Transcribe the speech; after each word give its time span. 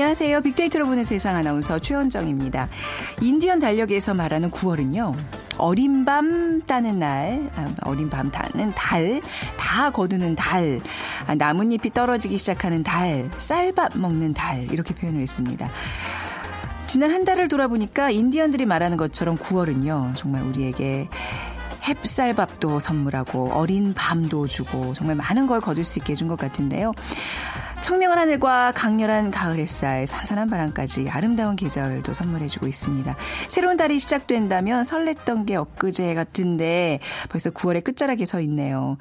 안녕하세요. 0.00 0.40
빅데이터로 0.40 0.86
보는 0.86 1.04
세상 1.04 1.36
아나운서 1.36 1.78
최현정입니다. 1.78 2.70
인디언 3.20 3.60
달력에서 3.60 4.14
말하는 4.14 4.50
9월은요. 4.50 5.14
어린 5.58 6.06
밤 6.06 6.62
따는 6.62 6.98
날, 6.98 7.50
아, 7.54 7.66
어린 7.82 8.08
밤 8.08 8.30
따는 8.30 8.72
달, 8.74 9.20
다 9.58 9.90
거두는 9.90 10.36
달, 10.36 10.80
아, 11.26 11.34
나뭇잎이 11.34 11.92
떨어지기 11.92 12.38
시작하는 12.38 12.82
달, 12.82 13.30
쌀밥 13.40 13.98
먹는 13.98 14.32
달, 14.32 14.72
이렇게 14.72 14.94
표현을 14.94 15.20
했습니다. 15.20 15.68
지난 16.86 17.10
한 17.10 17.26
달을 17.26 17.48
돌아보니까 17.48 18.10
인디언들이 18.10 18.64
말하는 18.64 18.96
것처럼 18.96 19.36
9월은요. 19.36 20.16
정말 20.16 20.44
우리에게 20.44 21.10
햅쌀밥도 21.82 22.80
선물하고 22.80 23.52
어린 23.52 23.92
밤도 23.94 24.46
주고 24.46 24.94
정말 24.94 25.16
많은 25.16 25.46
걸 25.46 25.60
거둘 25.60 25.84
수 25.84 25.98
있게 25.98 26.12
해준 26.12 26.28
것 26.28 26.38
같은데요. 26.38 26.92
청명한 27.82 28.18
하늘과 28.18 28.72
강렬한 28.72 29.30
가을 29.30 29.58
햇살, 29.58 30.06
선선한 30.06 30.48
바람까지 30.48 31.08
아름다운 31.08 31.56
계절도 31.56 32.12
선물해주고 32.12 32.66
있습니다. 32.66 33.16
새로운 33.48 33.76
달이 33.76 33.98
시작된다며 33.98 34.82
설렜던 34.84 35.46
게 35.46 35.56
엊그제 35.56 36.14
같은데 36.14 37.00
벌써 37.30 37.50
9월의 37.50 37.82
끝자락에 37.82 38.26
서 38.26 38.40
있네요. 38.42 38.98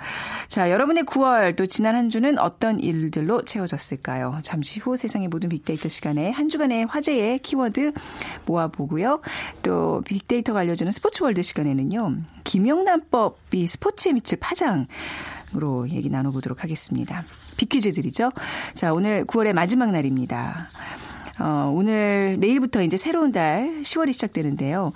자, 0.48 0.72
여러분의 0.72 1.04
9월 1.04 1.56
또 1.56 1.66
지난 1.66 1.96
한 1.96 2.10
주는 2.10 2.40
어떤 2.40 2.80
일들로 2.80 3.44
채워졌을까요? 3.44 4.40
잠시 4.44 4.80
후 4.80 4.96
세상의 4.96 5.28
모든 5.28 5.50
빅데이터 5.50 5.90
시간에 5.90 6.32
한 6.32 6.48
주간의 6.48 6.86
화제의 6.86 7.40
키워드 7.40 7.94
모아보고요. 8.46 9.22
또 9.62 10.02
빅데이터가 10.06 10.62
알려주는 10.62 10.92
스포츠월드 10.92 11.42
시간에는요. 11.42 12.16
김영란법이 12.46 13.68
스포츠에 13.68 14.14
미칠 14.14 14.40
파장 14.40 14.88
으로 15.56 15.90
얘기 15.90 16.10
나눠보도록 16.10 16.64
하겠습니다. 16.64 17.24
비퀴즈들이죠. 17.60 18.32
자, 18.74 18.94
오늘 18.94 19.26
9월의 19.26 19.52
마지막 19.52 19.92
날입니다. 19.92 20.70
어, 21.40 21.72
오늘 21.74 22.38
내일부터 22.40 22.82
이제 22.82 22.96
새로운 22.96 23.32
달 23.32 23.82
10월이 23.82 24.14
시작되는데요. 24.14 24.94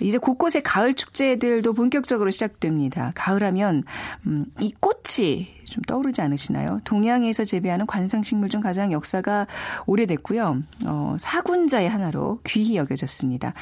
이제 0.00 0.16
곳곳에 0.16 0.60
가을 0.60 0.94
축제들도 0.94 1.72
본격적으로 1.72 2.30
시작됩니다. 2.30 3.10
가을하면 3.16 3.82
음, 4.26 4.46
이 4.60 4.72
꽃이 4.78 5.48
좀 5.64 5.82
떠오르지 5.86 6.20
않으시나요? 6.20 6.80
동양에서 6.84 7.44
재배하는 7.44 7.86
관상식물 7.86 8.48
중 8.48 8.60
가장 8.60 8.92
역사가 8.92 9.48
오래됐고요. 9.86 10.62
어, 10.86 11.16
사군자의 11.18 11.88
하나로 11.88 12.40
귀히 12.46 12.76
여겨졌습니다. 12.76 13.54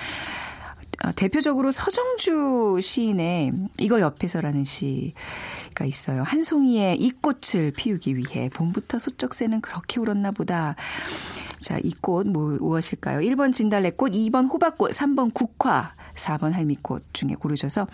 어, 1.04 1.12
대표적으로 1.12 1.70
서정주 1.70 2.80
시인의 2.82 3.52
이거 3.78 4.00
옆에서라는 4.00 4.64
시가 4.64 5.84
있어요. 5.84 6.22
한 6.22 6.42
송이의 6.42 6.98
이 7.00 7.10
꽃을 7.20 7.72
피우기 7.76 8.16
위해 8.16 8.48
봄부터 8.48 8.98
소쩍새는 8.98 9.60
그렇게 9.60 10.00
울었나 10.00 10.30
보다. 10.30 10.74
자, 11.58 11.78
이 11.82 11.90
꽃 12.00 12.28
뭐, 12.28 12.56
무엇일까요? 12.60 13.20
1번 13.20 13.52
진달래꽃, 13.52 14.12
2번 14.12 14.50
호박꽃, 14.52 14.92
3번 14.92 15.32
국화, 15.34 15.94
4번 16.14 16.52
할미꽃 16.52 17.04
중에 17.12 17.30
고르셔서 17.30 17.86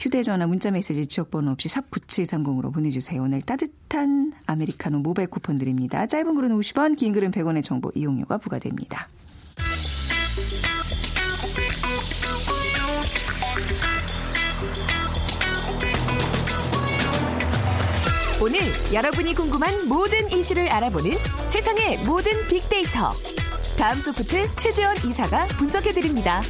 휴대전화 0.00 0.46
문자메시지 0.46 1.06
지역번호 1.06 1.52
없이 1.52 1.68
샵 1.68 1.90
9730으로 1.90 2.72
보내주세요. 2.72 3.22
오늘 3.22 3.40
따뜻한 3.42 4.32
아메리카노 4.46 4.98
모바일 4.98 5.28
쿠폰 5.28 5.58
드립니다. 5.58 6.06
짧은 6.06 6.34
글은 6.34 6.50
50원, 6.58 6.96
긴 6.96 7.12
글은 7.12 7.30
100원의 7.30 7.62
정보 7.64 7.90
이용료가 7.94 8.38
부과됩니다. 8.38 9.08
오늘 18.42 18.60
여러분이 18.94 19.34
궁금한 19.34 19.88
모든 19.88 20.30
이슈를 20.30 20.68
알아보는 20.68 21.10
세상의 21.48 21.98
모든 22.04 22.32
빅데이터. 22.48 23.10
다음 23.76 24.00
소프트 24.00 24.54
최재원 24.56 24.96
이사가 24.96 25.46
분석해드립니다. 25.58 26.40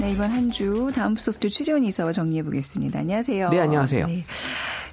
네, 0.00 0.12
이번 0.12 0.30
한 0.30 0.50
주 0.50 0.92
다음 0.94 1.16
소프트 1.16 1.48
최재원 1.50 1.84
이사와 1.84 2.12
정리해 2.12 2.42
보겠습니다. 2.44 3.00
안녕하세요. 3.00 3.48
네, 3.50 3.60
안녕하세요. 3.60 4.06
네. 4.06 4.24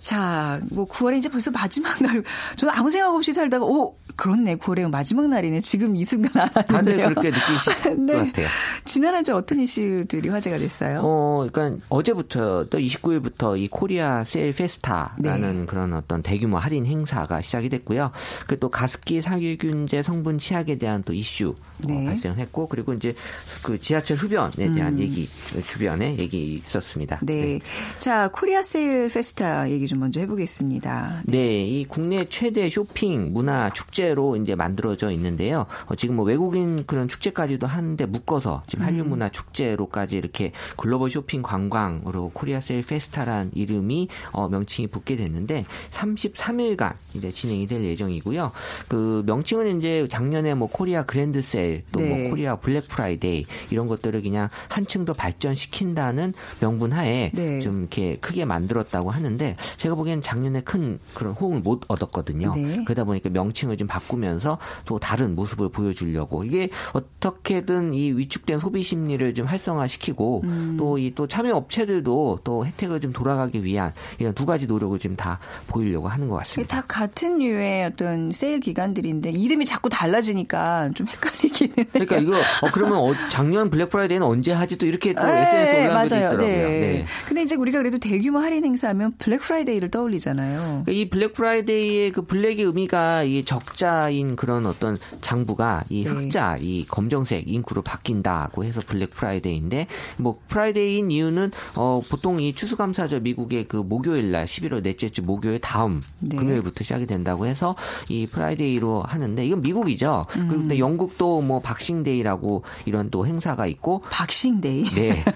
자, 0.04 0.60
뭐 0.70 0.86
9월에 0.86 1.18
이제 1.18 1.30
벌써 1.30 1.50
마지막 1.50 1.98
날. 2.04 2.22
저는 2.58 2.74
아무 2.76 2.92
생각 2.92 3.16
없이 3.16 3.32
살다가 3.32 3.66
오, 3.66 3.96
그렇네. 4.18 4.58
9월에 4.58 4.90
마지막 4.90 5.28
날이네. 5.30 5.62
지금 5.62 5.96
이 5.96 6.04
순간 6.04 6.50
알았는데요. 6.54 7.08
그렇게 7.10 7.32
느끼실 7.32 7.96
네. 8.06 8.14
것 8.14 8.26
같아요. 8.28 8.48
지난 8.86 9.16
한 9.16 9.24
주 9.24 9.34
어떤 9.34 9.62
이슈들이 9.62 10.28
화제가 10.28 10.58
됐어요? 10.58 11.00
어, 11.02 11.48
그러니까 11.50 11.82
어제부터 11.88 12.66
또 12.66 12.78
29일부터 12.78 13.58
이 13.58 13.70
코리아 13.70 14.26
세일 14.26 14.52
페스타라는 14.52 15.60
네. 15.62 15.66
그런 15.66 15.94
어떤 15.94 16.22
대규모 16.22 16.58
할인 16.58 16.86
행사가 16.86 17.40
시작이 17.42 17.70
됐고요. 17.70 18.12
그 18.48 18.58
또 18.60 18.70
가습기 18.70 19.22
살균제 19.22 20.04
성분 20.04 20.38
치약에 20.38 20.78
대한 20.78 21.04
또 21.04 21.14
이슈 21.14 21.50
어, 21.50 21.88
네. 21.88 22.02
어, 22.02 22.06
발생했고 22.10 22.68
그리고 22.68 22.94
이제 22.94 23.14
그 23.62 23.80
지하철 23.80 24.18
흡연에 24.18 24.72
대한 24.74 24.94
음. 24.94 25.00
얘기 25.00 25.30
주변에 25.66 26.18
얘기 26.18 26.56
있었습니다. 26.56 27.20
네. 27.24 27.34
네. 27.42 27.60
자, 27.98 28.30
코리아 28.32 28.62
세일 28.62 29.08
페스타 29.10 29.70
얘기 29.72 29.88
좀 29.88 29.93
먼저 30.00 30.20
해보겠습니다. 30.22 31.24
네. 31.26 31.44
네, 31.44 31.62
이 31.66 31.86
국내 31.86 32.26
최대 32.30 32.70
쇼핑 32.70 33.34
문화 33.34 33.70
축제로 33.72 34.36
이제 34.38 34.56
만들어져 34.56 35.12
있는데요. 35.12 35.66
어, 35.88 35.96
지금 35.96 36.16
뭐 36.16 36.26
외국인 36.26 36.86
그런 36.86 37.08
축제까지도 37.08 37.68
하는데 37.68 38.06
묶어서 38.06 38.64
지금 38.68 38.86
한류 38.86 39.04
문화 39.04 39.30
축제로까지 39.30 40.16
이렇게 40.16 40.52
글로벌 40.78 41.12
쇼핑 41.12 41.42
관광으로 41.42 42.32
코리아 42.34 42.60
세일 42.60 42.82
페스타란 42.82 43.52
이름이 43.54 44.08
어, 44.32 44.48
명칭이 44.48 44.88
붙게 44.88 45.16
됐는데 45.16 45.66
33일간 45.92 46.96
이제 47.14 47.32
진행이 47.32 47.68
될 47.68 47.84
예정이고요. 47.84 48.52
그 48.88 49.24
명칭은 49.26 49.80
이제 49.80 50.08
작년에 50.10 50.54
뭐 50.54 50.68
코리아 50.70 51.04
그랜드 51.04 51.42
세일 51.42 51.84
또뭐 51.92 52.08
네. 52.08 52.30
코리아 52.30 52.56
블랙 52.56 52.88
프라이데이 52.88 53.46
이런 53.70 53.88
것들을 53.88 54.22
그냥 54.22 54.50
한층 54.70 55.06
더 55.06 55.14
발전시킨다는 55.14 56.34
명분 56.60 56.94
하에 56.94 57.32
네. 57.34 57.60
좀 57.60 57.82
이렇게 57.82 58.16
크게 58.18 58.46
만들었다고 58.46 59.12
하는데 59.12 59.56
제가 59.84 59.96
보기엔 59.96 60.22
작년에 60.22 60.62
큰 60.62 60.98
그런 61.14 61.34
호응을 61.34 61.60
못 61.60 61.82
얻었거든요. 61.90 62.56
네. 62.56 62.84
그러다 62.86 63.04
보니까 63.04 63.30
명칭을 63.30 63.76
좀 63.76 63.86
바꾸면서 63.86 64.58
또 64.86 64.98
다른 64.98 65.36
모습을 65.36 65.68
보여주려고 65.68 66.46
이게 66.46 66.70
어떻게든 66.94 67.94
이 67.94 68.14
위축된 68.14 68.60
소비 68.60 68.82
심리를 68.82 69.34
좀 69.34 69.46
활성화시키고 69.46 70.42
음. 70.46 70.78
또이 70.80 71.16
또 71.16 71.28
참여 71.28 71.54
업체들도 71.54 72.40
또 72.46 72.66
혜택을 72.66 73.02
좀 73.02 73.12
돌아가기 73.12 73.66
위한 73.66 73.92
이런 74.20 74.34
두 74.34 74.46
가지 74.46 74.68
노력을 74.68 74.98
지금 75.00 75.18
다 75.18 75.40
보이려고 75.68 76.08
하는 76.08 76.30
것 76.30 76.38
같습니다. 76.38 76.78
다 76.78 76.86
같은 76.88 77.40
류의 77.40 77.84
어떤 77.84 78.32
세일 78.32 78.62
기간들인데 78.62 79.32
이름이 79.32 79.66
자꾸 79.66 79.90
달라지니까 79.90 80.92
좀 80.96 81.08
헷갈리기는. 81.10 81.88
그러니까 81.92 82.18
이거 82.20 82.38
어, 82.38 82.70
그러면 82.74 83.00
어, 83.00 83.14
작년 83.30 83.70
블랙 83.70 83.90
프라이데이는 83.90 84.26
언제 84.26 84.54
하지 84.54 84.78
또 84.78 84.86
이렇게 84.86 85.12
또 85.12 85.28
SNS에 85.28 85.74
네, 85.74 85.88
올라오고 85.88 86.06
있더라고요. 86.06 86.38
네. 86.38 86.80
네. 86.80 87.06
근데 87.28 87.44
이제 87.44 87.58
우리가 87.58 87.80
그래도 87.80 87.98
대규모 87.98 88.40
할인 88.40 88.64
행사하면 88.64 89.12
블랙 89.18 89.42
프라이데이 89.42 89.73
를 89.80 89.90
떠올리잖아요. 89.90 90.60
그러니까 90.60 90.92
이 90.92 91.10
블랙 91.10 91.34
프라이데이의 91.34 92.12
그 92.12 92.22
블랙의 92.24 92.66
의미가 92.66 93.24
이 93.24 93.44
적자인 93.44 94.36
그런 94.36 94.66
어떤 94.66 94.98
장부가 95.22 95.84
이 95.90 96.04
네. 96.04 96.10
흑자, 96.10 96.58
이 96.60 96.86
검정색 96.86 97.48
잉크로 97.48 97.82
바뀐다고 97.82 98.64
해서 98.64 98.82
블랙 98.86 99.12
프라이데이인데 99.12 99.88
뭐 100.18 100.40
Friday인 100.48 101.12
이유는 101.12 101.52
어 101.76 102.02
보통 102.10 102.40
이 102.40 102.54
추수감사절 102.54 103.22
미국의 103.22 103.68
그 103.68 103.78
목요일 103.78 104.32
날 104.32 104.46
11월 104.46 104.84
넷째 104.84 105.10
주 105.10 105.24
목요일 105.24 105.60
다음 105.60 106.02
네. 106.20 106.36
금요일부터 106.36 106.84
시작이 106.84 107.06
된다고 107.06 107.46
해서 107.46 107.76
이 108.10 108.28
Friday로 108.28 109.04
하는데 109.04 109.46
이건 109.46 109.62
미국이죠. 109.62 110.26
음. 110.38 110.68
또 110.68 110.78
영국도 110.78 111.42
뭐 111.42 111.60
박싱데이라고 111.60 112.64
이런 112.86 113.10
또 113.10 113.26
행사가 113.26 113.68
있고 113.68 114.02
박싱데이. 114.10 114.84
네. 114.96 115.24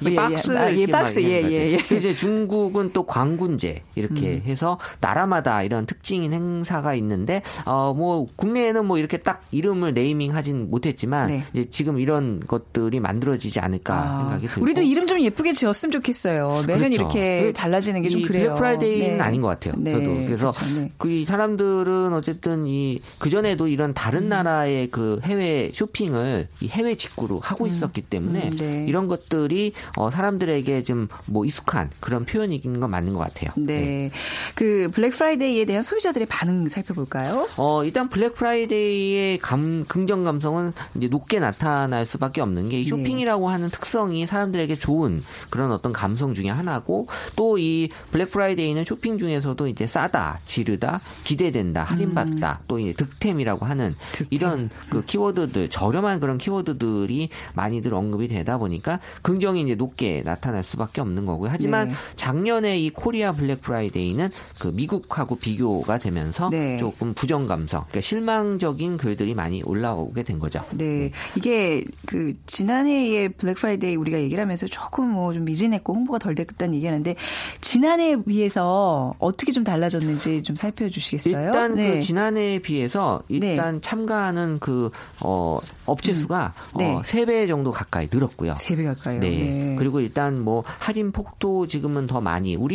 이, 0.02 0.12
이 0.12 0.16
박스 0.16 0.56
아, 0.56 0.74
예, 0.74 0.86
박스 0.86 1.20
예예 1.22 1.50
예, 1.50 1.78
예. 1.90 1.96
이제 1.96 2.14
중국은 2.14 2.92
또 2.92 3.04
광군제 3.10 3.82
이렇게 3.96 4.34
음. 4.34 4.42
해서 4.46 4.78
나라마다 5.00 5.64
이런 5.64 5.84
특징인 5.84 6.32
행사가 6.32 6.94
있는데 6.94 7.42
어 7.66 7.90
뭐 7.90 8.26
국내에는 8.36 8.86
뭐 8.86 8.98
이렇게 8.98 9.16
딱 9.16 9.42
이름을 9.50 9.94
네이밍 9.94 10.34
하진 10.34 10.70
못했지만 10.70 11.26
네. 11.26 11.44
이제 11.52 11.68
지금 11.70 11.98
이런 11.98 12.40
것들이 12.46 13.00
만들어지지 13.00 13.58
않을까 13.58 13.94
아, 13.94 14.18
생각이 14.20 14.46
들고 14.46 14.62
우리도 14.62 14.82
이름 14.82 15.06
좀 15.08 15.20
예쁘게 15.20 15.52
지었으면 15.52 15.90
좋겠어요. 15.90 16.64
매년 16.68 16.90
그렇죠. 16.90 16.94
이렇게 16.94 17.42
그 17.42 17.52
달라지는 17.52 18.02
게 18.02 18.09
좀 18.09 18.20
이 18.20 18.24
그래요. 18.26 18.50
블랙 18.50 18.54
프라이데이는 18.58 19.18
네. 19.18 19.20
아닌 19.22 19.40
것 19.40 19.48
같아요. 19.48 19.74
네, 19.76 19.92
저도 19.92 20.06
그래서 20.26 20.50
그렇죠. 20.52 20.80
네. 20.80 20.92
그이 20.98 21.24
사람들은 21.24 22.12
어쨌든 22.14 22.66
이 22.66 23.00
그전에도 23.18 23.66
이런 23.66 23.92
다른 23.92 24.28
나라의 24.28 24.90
그 24.90 25.20
해외 25.24 25.70
쇼핑을 25.74 26.46
이 26.60 26.68
해외 26.68 26.94
직구로 26.94 27.40
하고 27.40 27.66
있었기 27.66 28.02
때문에 28.02 28.50
음, 28.50 28.56
네. 28.56 28.84
이런 28.86 29.08
것들이 29.08 29.72
어 29.96 30.10
사람들에게 30.10 30.84
좀 30.84 31.08
뭐 31.26 31.44
익숙한 31.44 31.90
그런 32.00 32.24
표현인 32.24 32.80
건 32.80 32.99
맞는 33.00 33.14
것 33.14 33.20
같아요. 33.20 33.50
네. 33.56 34.10
그 34.54 34.90
블랙 34.92 35.10
프라이데이에 35.10 35.64
대한 35.64 35.82
소비자들의 35.82 36.26
반응 36.28 36.68
살펴볼까요? 36.68 37.48
어, 37.56 37.84
일단 37.84 38.08
블랙 38.08 38.34
프라이데이의 38.34 39.38
감, 39.38 39.84
긍정 39.86 40.24
감성은 40.24 40.72
이제 40.96 41.08
높게 41.08 41.38
나타날 41.40 42.04
수밖에 42.06 42.40
없는 42.40 42.68
게이 42.68 42.84
네. 42.84 42.88
쇼핑이라고 42.90 43.48
하는 43.48 43.68
특성이 43.70 44.26
사람들에게 44.26 44.74
좋은 44.74 45.22
그런 45.50 45.70
어떤 45.72 45.92
감성 45.92 46.34
중에 46.34 46.48
하나고 46.48 47.06
또 47.36 47.60
이 47.60 47.88
블랙 48.10 48.30
프라이데이는 48.30 48.84
쇼핑 48.84 49.18
중에서도 49.18 49.66
이제 49.68 49.86
싸다, 49.86 50.40
지르다, 50.46 51.00
기대된다, 51.24 51.82
할인받다, 51.82 52.60
또 52.66 52.78
이제 52.78 52.92
득템이라고 52.94 53.66
하는 53.66 53.86
음. 53.88 53.94
득템. 54.12 54.26
이런 54.30 54.70
그 54.88 55.04
키워드들, 55.04 55.68
저렴한 55.68 56.20
그런 56.20 56.38
키워드들이 56.38 57.28
많이들 57.54 57.92
언급이 57.94 58.28
되다 58.28 58.56
보니까 58.58 59.00
긍정이 59.22 59.62
이제 59.62 59.74
높게 59.74 60.22
나타날 60.24 60.62
수밖에 60.62 61.00
없는 61.00 61.26
거고요. 61.26 61.50
하지만 61.52 61.88
네. 61.88 61.94
작년에 62.16 62.78
이 62.84 62.90
코리아 62.90 63.32
블랙 63.32 63.62
프라이데이는 63.62 64.30
그 64.60 64.68
미국하고 64.68 65.36
비교가 65.36 65.98
되면서 65.98 66.50
네. 66.50 66.78
조금 66.78 67.14
부정 67.14 67.46
감성, 67.46 67.80
그러니까 67.88 68.00
실망적인 68.00 68.96
글들이 68.96 69.34
많이 69.34 69.62
올라오게 69.62 70.22
된 70.22 70.38
거죠. 70.38 70.60
네. 70.72 71.10
이게 71.36 71.84
그 72.06 72.34
지난해의 72.46 73.30
블랙 73.30 73.54
프라이데이 73.54 73.96
우리가 73.96 74.18
얘기를 74.18 74.40
하면서 74.42 74.66
조금 74.66 75.10
뭐 75.10 75.30
좀 75.32 75.44
미진했고 75.44 75.94
홍보가 75.94 76.18
덜 76.18 76.34
됐다는 76.34 76.74
얘기하는데 76.76 77.16
지난해에 77.60 78.22
비해서 78.22 79.14
어떻게 79.18 79.52
좀 79.52 79.64
달라졌는지 79.64 80.42
좀 80.42 80.56
살펴주시겠어요? 80.56 81.46
일단 81.46 81.74
네. 81.74 81.94
그 81.94 82.00
지난해에 82.02 82.58
비해서 82.60 83.22
일단 83.28 83.80
참가하는 83.80 84.58
그 84.58 84.90
어, 85.20 85.58
업체 85.86 86.12
수가 86.12 86.54
네. 86.76 86.94
어, 86.94 87.02
3배 87.02 87.48
정도 87.48 87.70
가까이 87.70 88.08
늘었고요. 88.12 88.54
세배 88.56 88.84
가까이요. 88.84 89.20
네. 89.20 89.28
네. 89.30 89.76
그리고 89.78 90.00
일단 90.00 90.40
뭐 90.40 90.62
할인 90.66 91.12
폭도 91.12 91.66
지금은 91.66 92.06
더 92.06 92.20
많이 92.20 92.56
우리 92.56 92.69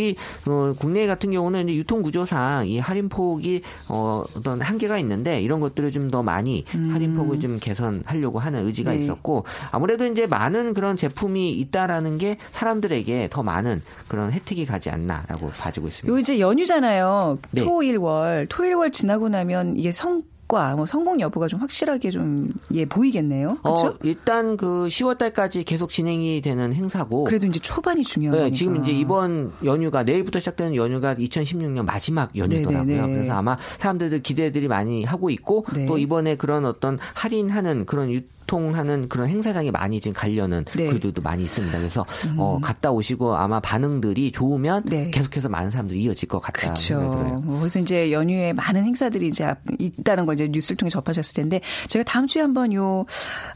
어, 0.48 0.74
국내 0.80 1.08
같은 1.08 1.32
경우는 1.32 1.70
유통 1.70 2.02
구조상 2.02 2.68
이 2.68 2.80
할인 2.80 3.10
폭이 3.10 3.62
어, 3.90 4.24
어떤 4.36 4.62
한계가 4.62 4.98
있는데 5.00 5.42
이런 5.42 5.60
것들을 5.60 5.92
좀 5.92 6.06
더 6.06 6.22
많이 6.22 6.66
할인 6.92 7.14
폭을 7.14 7.40
좀 7.40 7.58
개선하려고 7.60 8.40
하는 8.40 8.66
의지가 8.66 8.92
음. 8.92 8.98
네. 8.98 9.04
있었고 9.04 9.44
아무래도 9.72 10.06
이제 10.06 10.28
많은 10.28 10.74
그런 10.74 10.96
제품이 10.96 11.52
있다라는 11.52 12.18
게 12.20 12.38
사람들에게 12.52 13.30
더 13.32 13.42
많은 13.42 13.82
그런 14.08 14.32
혜택이 14.32 14.66
가지 14.66 14.90
않나라고 14.90 15.50
봐지고 15.50 15.88
있습니다. 15.88 16.14
요 16.14 16.20
이제 16.20 16.40
연휴잖아요. 16.40 17.40
네. 17.52 17.64
토일월. 17.64 18.46
토일월 18.50 18.92
지나고 18.92 19.30
나면 19.30 19.78
이게 19.78 19.92
성 19.92 20.22
과, 20.48 20.76
뭐 20.76 20.86
성공 20.86 21.20
여부가 21.20 21.48
좀 21.48 21.60
확실하게 21.60 22.12
좀 22.12 22.54
예 22.76 22.86
보이겠네요. 22.86 23.58
그렇죠? 23.64 23.88
어, 23.88 23.98
일단 24.04 24.58
그 24.58 24.88
10월 24.88 25.18
달까지 25.18 25.64
계속 25.64 25.92
진행이 25.92 26.42
되는 26.42 26.74
행사고 26.74 27.24
그래도 27.24 27.48
이제 27.48 27.60
초반이 27.60 28.04
중요하니까. 28.04 28.46
네, 28.46 28.52
지금 28.52 28.82
이제 28.82 28.92
이번 28.92 29.54
연휴가 29.64 30.04
내일부터 30.04 30.40
시작되는 30.40 30.76
연휴가 30.76 31.16
2016년 31.16 31.86
마지막 31.86 32.36
연휴더라고요. 32.36 32.86
네네네. 32.86 33.14
그래서 33.14 33.34
아마 33.34 33.58
사람들도 33.80 34.20
기대들이 34.20 34.68
많이 34.68 35.04
하고 35.04 35.30
있고 35.30 35.66
네. 35.74 35.86
또 35.86 35.98
이번에 35.98 36.36
그런 36.36 36.66
어떤 36.66 36.98
할인하는 37.14 37.86
그런 37.86 38.10
유통하는 38.46 39.10
그런 39.10 39.28
행사장에 39.28 39.72
많이 39.72 40.00
지금 40.00 40.14
가려는 40.14 40.64
네. 40.76 40.86
음. 40.86 40.92
글들도 40.92 41.22
많이 41.22 41.44
있습니다. 41.44 41.78
그래서 41.80 42.06
어, 42.38 42.60
갔다 42.62 42.92
오시고 42.92 43.36
아마 43.36 43.60
반응들이 43.60 44.32
좋으면 44.32 44.84
네. 44.86 45.10
계속해서 45.12 45.50
많은 45.50 45.72
사람들이 45.72 46.04
이어질 46.04 46.30
것 46.30 46.40
같다 46.40 46.62
그렇죠. 46.62 47.00
뭐 47.44 47.60
그래서 47.60 47.80
이제 47.80 48.12
연휴에 48.12 48.54
많은 48.54 48.84
행사들이 48.86 49.28
이제 49.28 49.46
앞- 49.46 49.60
있다는 49.80 50.26
걸 50.28 50.36
이제 50.36 50.48
뉴스를 50.48 50.78
통해 50.78 50.90
접하셨을 50.92 51.34
텐데 51.34 51.62
저희가 51.88 52.10
다음 52.10 52.28
주에 52.28 52.42
한번 52.44 52.72
요 52.74 53.06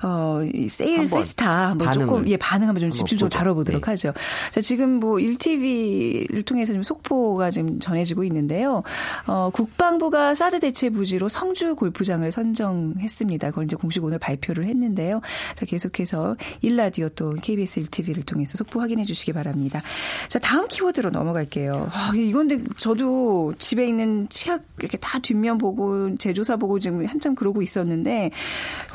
어, 0.03 0.39
이 0.53 0.67
세일 0.67 0.99
한번 1.01 1.19
페스타 1.19 1.69
한번 1.69 1.87
반응을 1.87 2.07
조금 2.07 2.27
예 2.29 2.37
반응 2.37 2.67
한번 2.67 2.81
좀 2.81 2.91
집중적으로. 2.91 3.29
다뤄보도록 3.29 3.81
네. 3.85 3.91
하죠. 3.91 4.13
자 4.51 4.59
지금 4.61 4.99
뭐 4.99 5.17
1TV를 5.17 6.43
통해서 6.45 6.73
지금 6.73 6.81
속보가 6.83 7.51
지금 7.51 7.79
전해지고 7.79 8.23
있는데요. 8.23 8.81
어, 9.27 9.49
국방부가 9.53 10.33
사드 10.33 10.59
대체 10.59 10.89
부지로 10.89 11.29
성주 11.29 11.75
골프장을 11.75 12.29
선정했습니다. 12.31 13.49
그걸 13.51 13.65
이제 13.65 13.75
공식 13.75 14.03
오늘 14.03 14.17
발표를 14.17 14.65
했는데 14.65 14.78
요. 15.11 15.21
자 15.55 15.65
계속해서 15.65 16.35
일라디오 16.61 17.09
또 17.09 17.31
KBS 17.41 17.81
1TV를 17.83 18.25
통해서 18.25 18.57
속보 18.57 18.79
확인해 18.81 19.05
주시기 19.05 19.33
바랍니다. 19.33 19.81
자 20.27 20.39
다음 20.39 20.67
키워드로 20.67 21.09
넘어갈게요. 21.11 21.89
아, 21.91 22.11
이건 22.15 22.47
근데 22.49 22.63
저도 22.77 23.53
집에 23.57 23.85
있는 23.87 24.27
치약 24.29 24.63
이렇게 24.79 24.97
다 24.97 25.19
뒷면 25.19 25.57
보고 25.57 26.15
제조사 26.17 26.55
보고 26.57 26.79
지금 26.79 27.05
한참 27.05 27.35
그러고 27.35 27.61
있었는데 27.61 28.31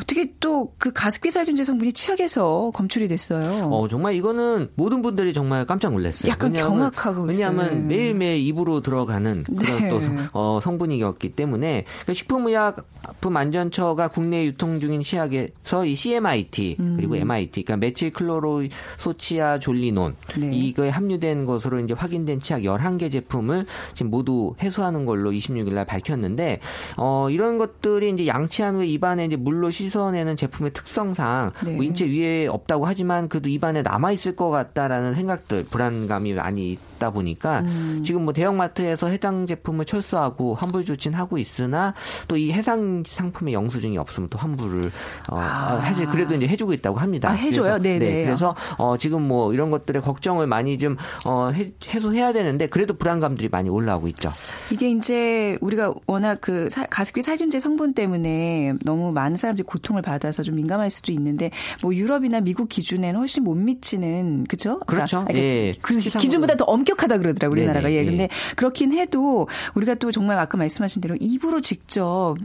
어떻게 0.00 0.32
또 0.40 0.64
그 0.78 0.92
가습기 0.92 1.30
살균제 1.30 1.62
성분이 1.64 1.92
치약에서 1.92 2.70
검출이 2.74 3.06
됐어요. 3.08 3.68
어, 3.70 3.86
정말 3.88 4.14
이거는 4.14 4.70
모든 4.74 5.02
분들이 5.02 5.32
정말 5.32 5.64
깜짝 5.66 5.92
놀랐어요. 5.92 6.30
약간 6.30 6.50
왜냐하면- 6.52 6.78
경악하고 6.78 7.22
왜냐하면 7.22 7.66
있어요. 7.72 7.80
매일매일 7.86 8.40
입으로 8.46 8.80
들어가는 8.80 9.44
그런 9.44 9.76
네. 9.82 9.90
또 9.90 10.00
어, 10.32 10.58
성분이었기 10.62 11.34
때문에 11.36 11.84
그 12.06 12.12
식품의약품안전처가 12.14 14.08
국내에 14.08 14.46
유통 14.46 14.78
중인 14.80 15.02
치약에 15.02 15.50
서 15.74 15.84
이 15.84 15.94
CMIT 15.94 16.76
음. 16.78 16.94
그리고 16.96 17.16
MIT 17.16 17.64
그러니까 17.64 17.76
메칠 17.76 18.12
클로로소치아 18.12 19.58
졸리논 19.58 20.14
네. 20.38 20.50
이거에 20.52 20.88
함유된 20.88 21.46
것으로 21.46 21.80
이제 21.80 21.94
확인된 21.94 22.40
치약 22.40 22.62
11개 22.62 23.10
제품을 23.10 23.66
지금 23.94 24.10
모두 24.10 24.54
해소하는 24.62 25.04
걸로 25.04 25.30
26일 25.32 25.74
날 25.74 25.84
밝혔는데 25.84 26.60
어, 26.96 27.28
이런 27.30 27.58
것들이 27.58 28.10
이제 28.10 28.26
양치한 28.26 28.76
후에 28.76 28.86
입안에 28.86 29.24
이제 29.24 29.36
물로 29.36 29.70
씻어내는 29.70 30.36
제품의 30.36 30.72
특성상 30.72 31.52
네. 31.64 31.72
뭐 31.72 31.84
인체 31.84 32.06
위에 32.06 32.46
없다고 32.46 32.86
하지만 32.86 33.28
그래도 33.28 33.48
입안에 33.48 33.82
남아 33.82 34.12
있을 34.12 34.36
것 34.36 34.50
같다라는 34.50 35.14
생각들 35.14 35.64
불안감이 35.64 36.34
많이 36.34 36.78
있다 36.94 37.10
보니까 37.10 37.60
음. 37.60 38.02
지금 38.04 38.24
뭐 38.24 38.32
대형마트에서 38.32 39.08
해당 39.08 39.46
제품을 39.46 39.84
철수하고 39.84 40.54
환불 40.54 40.84
조치는 40.84 41.18
하고 41.18 41.38
있으나 41.38 41.94
또 42.28 42.34
이 42.34 42.52
해당 42.52 43.02
상품의 43.06 43.54
영수증이 43.54 43.96
없으면 43.96 44.28
또 44.28 44.38
환불을 44.38 44.90
어, 45.30 45.38
아. 45.38 45.80
사실 45.84 46.06
그래도 46.06 46.34
이제 46.34 46.46
해주고 46.48 46.72
있다고 46.74 46.98
합니다. 46.98 47.30
아, 47.30 47.32
해줘요? 47.32 47.62
그래서, 47.64 47.78
네네. 47.82 47.98
네, 47.98 48.24
그래서 48.24 48.54
어, 48.76 48.96
지금 48.98 49.22
뭐 49.26 49.52
이런 49.54 49.70
것들의 49.70 50.02
걱정을 50.02 50.46
많이 50.46 50.76
좀 50.78 50.96
어, 51.24 51.50
해, 51.54 51.72
해소해야 51.86 52.32
되는데 52.32 52.66
그래도 52.68 52.94
불안감들이 52.94 53.48
많이 53.50 53.68
올라오고 53.70 54.08
있죠. 54.08 54.30
이게 54.70 54.90
이제 54.90 55.56
우리가 55.60 55.94
워낙 56.06 56.38
그 56.40 56.68
사- 56.70 56.86
가습기 56.86 57.22
살균제 57.22 57.60
성분 57.60 57.94
때문에 57.94 58.74
너무 58.84 59.12
많은 59.12 59.36
사람들이 59.36 59.64
고통을 59.64 60.02
받아서 60.02 60.42
좀 60.42 60.56
민감할 60.56 60.90
수도 60.90 61.12
있는데 61.12 61.50
뭐 61.82 61.94
유럽이나 61.94 62.40
미국 62.40 62.68
기준에는 62.68 63.18
훨씬 63.18 63.44
못 63.44 63.54
미치는 63.54 64.44
그죠? 64.48 64.80
그렇죠. 64.86 65.24
그러니까 65.26 65.38
예. 65.38 65.74
그 65.80 65.96
기준보다 65.98 66.56
더 66.56 66.64
엄 66.66 66.83
격하다 66.84 67.18
그러더라고 67.18 67.52
요 67.56 67.60
우리나라가. 67.60 67.88
네네, 67.88 67.96
예. 67.96 68.00
예. 68.00 68.04
근데 68.04 68.28
그렇긴 68.56 68.92
해도 68.92 69.48
우리가 69.74 69.94
또 69.94 70.10
정말 70.10 70.38
아까 70.38 70.56
말씀하신 70.56 71.02
대로 71.02 71.16
입으로 71.20 71.60
직접 71.60 72.36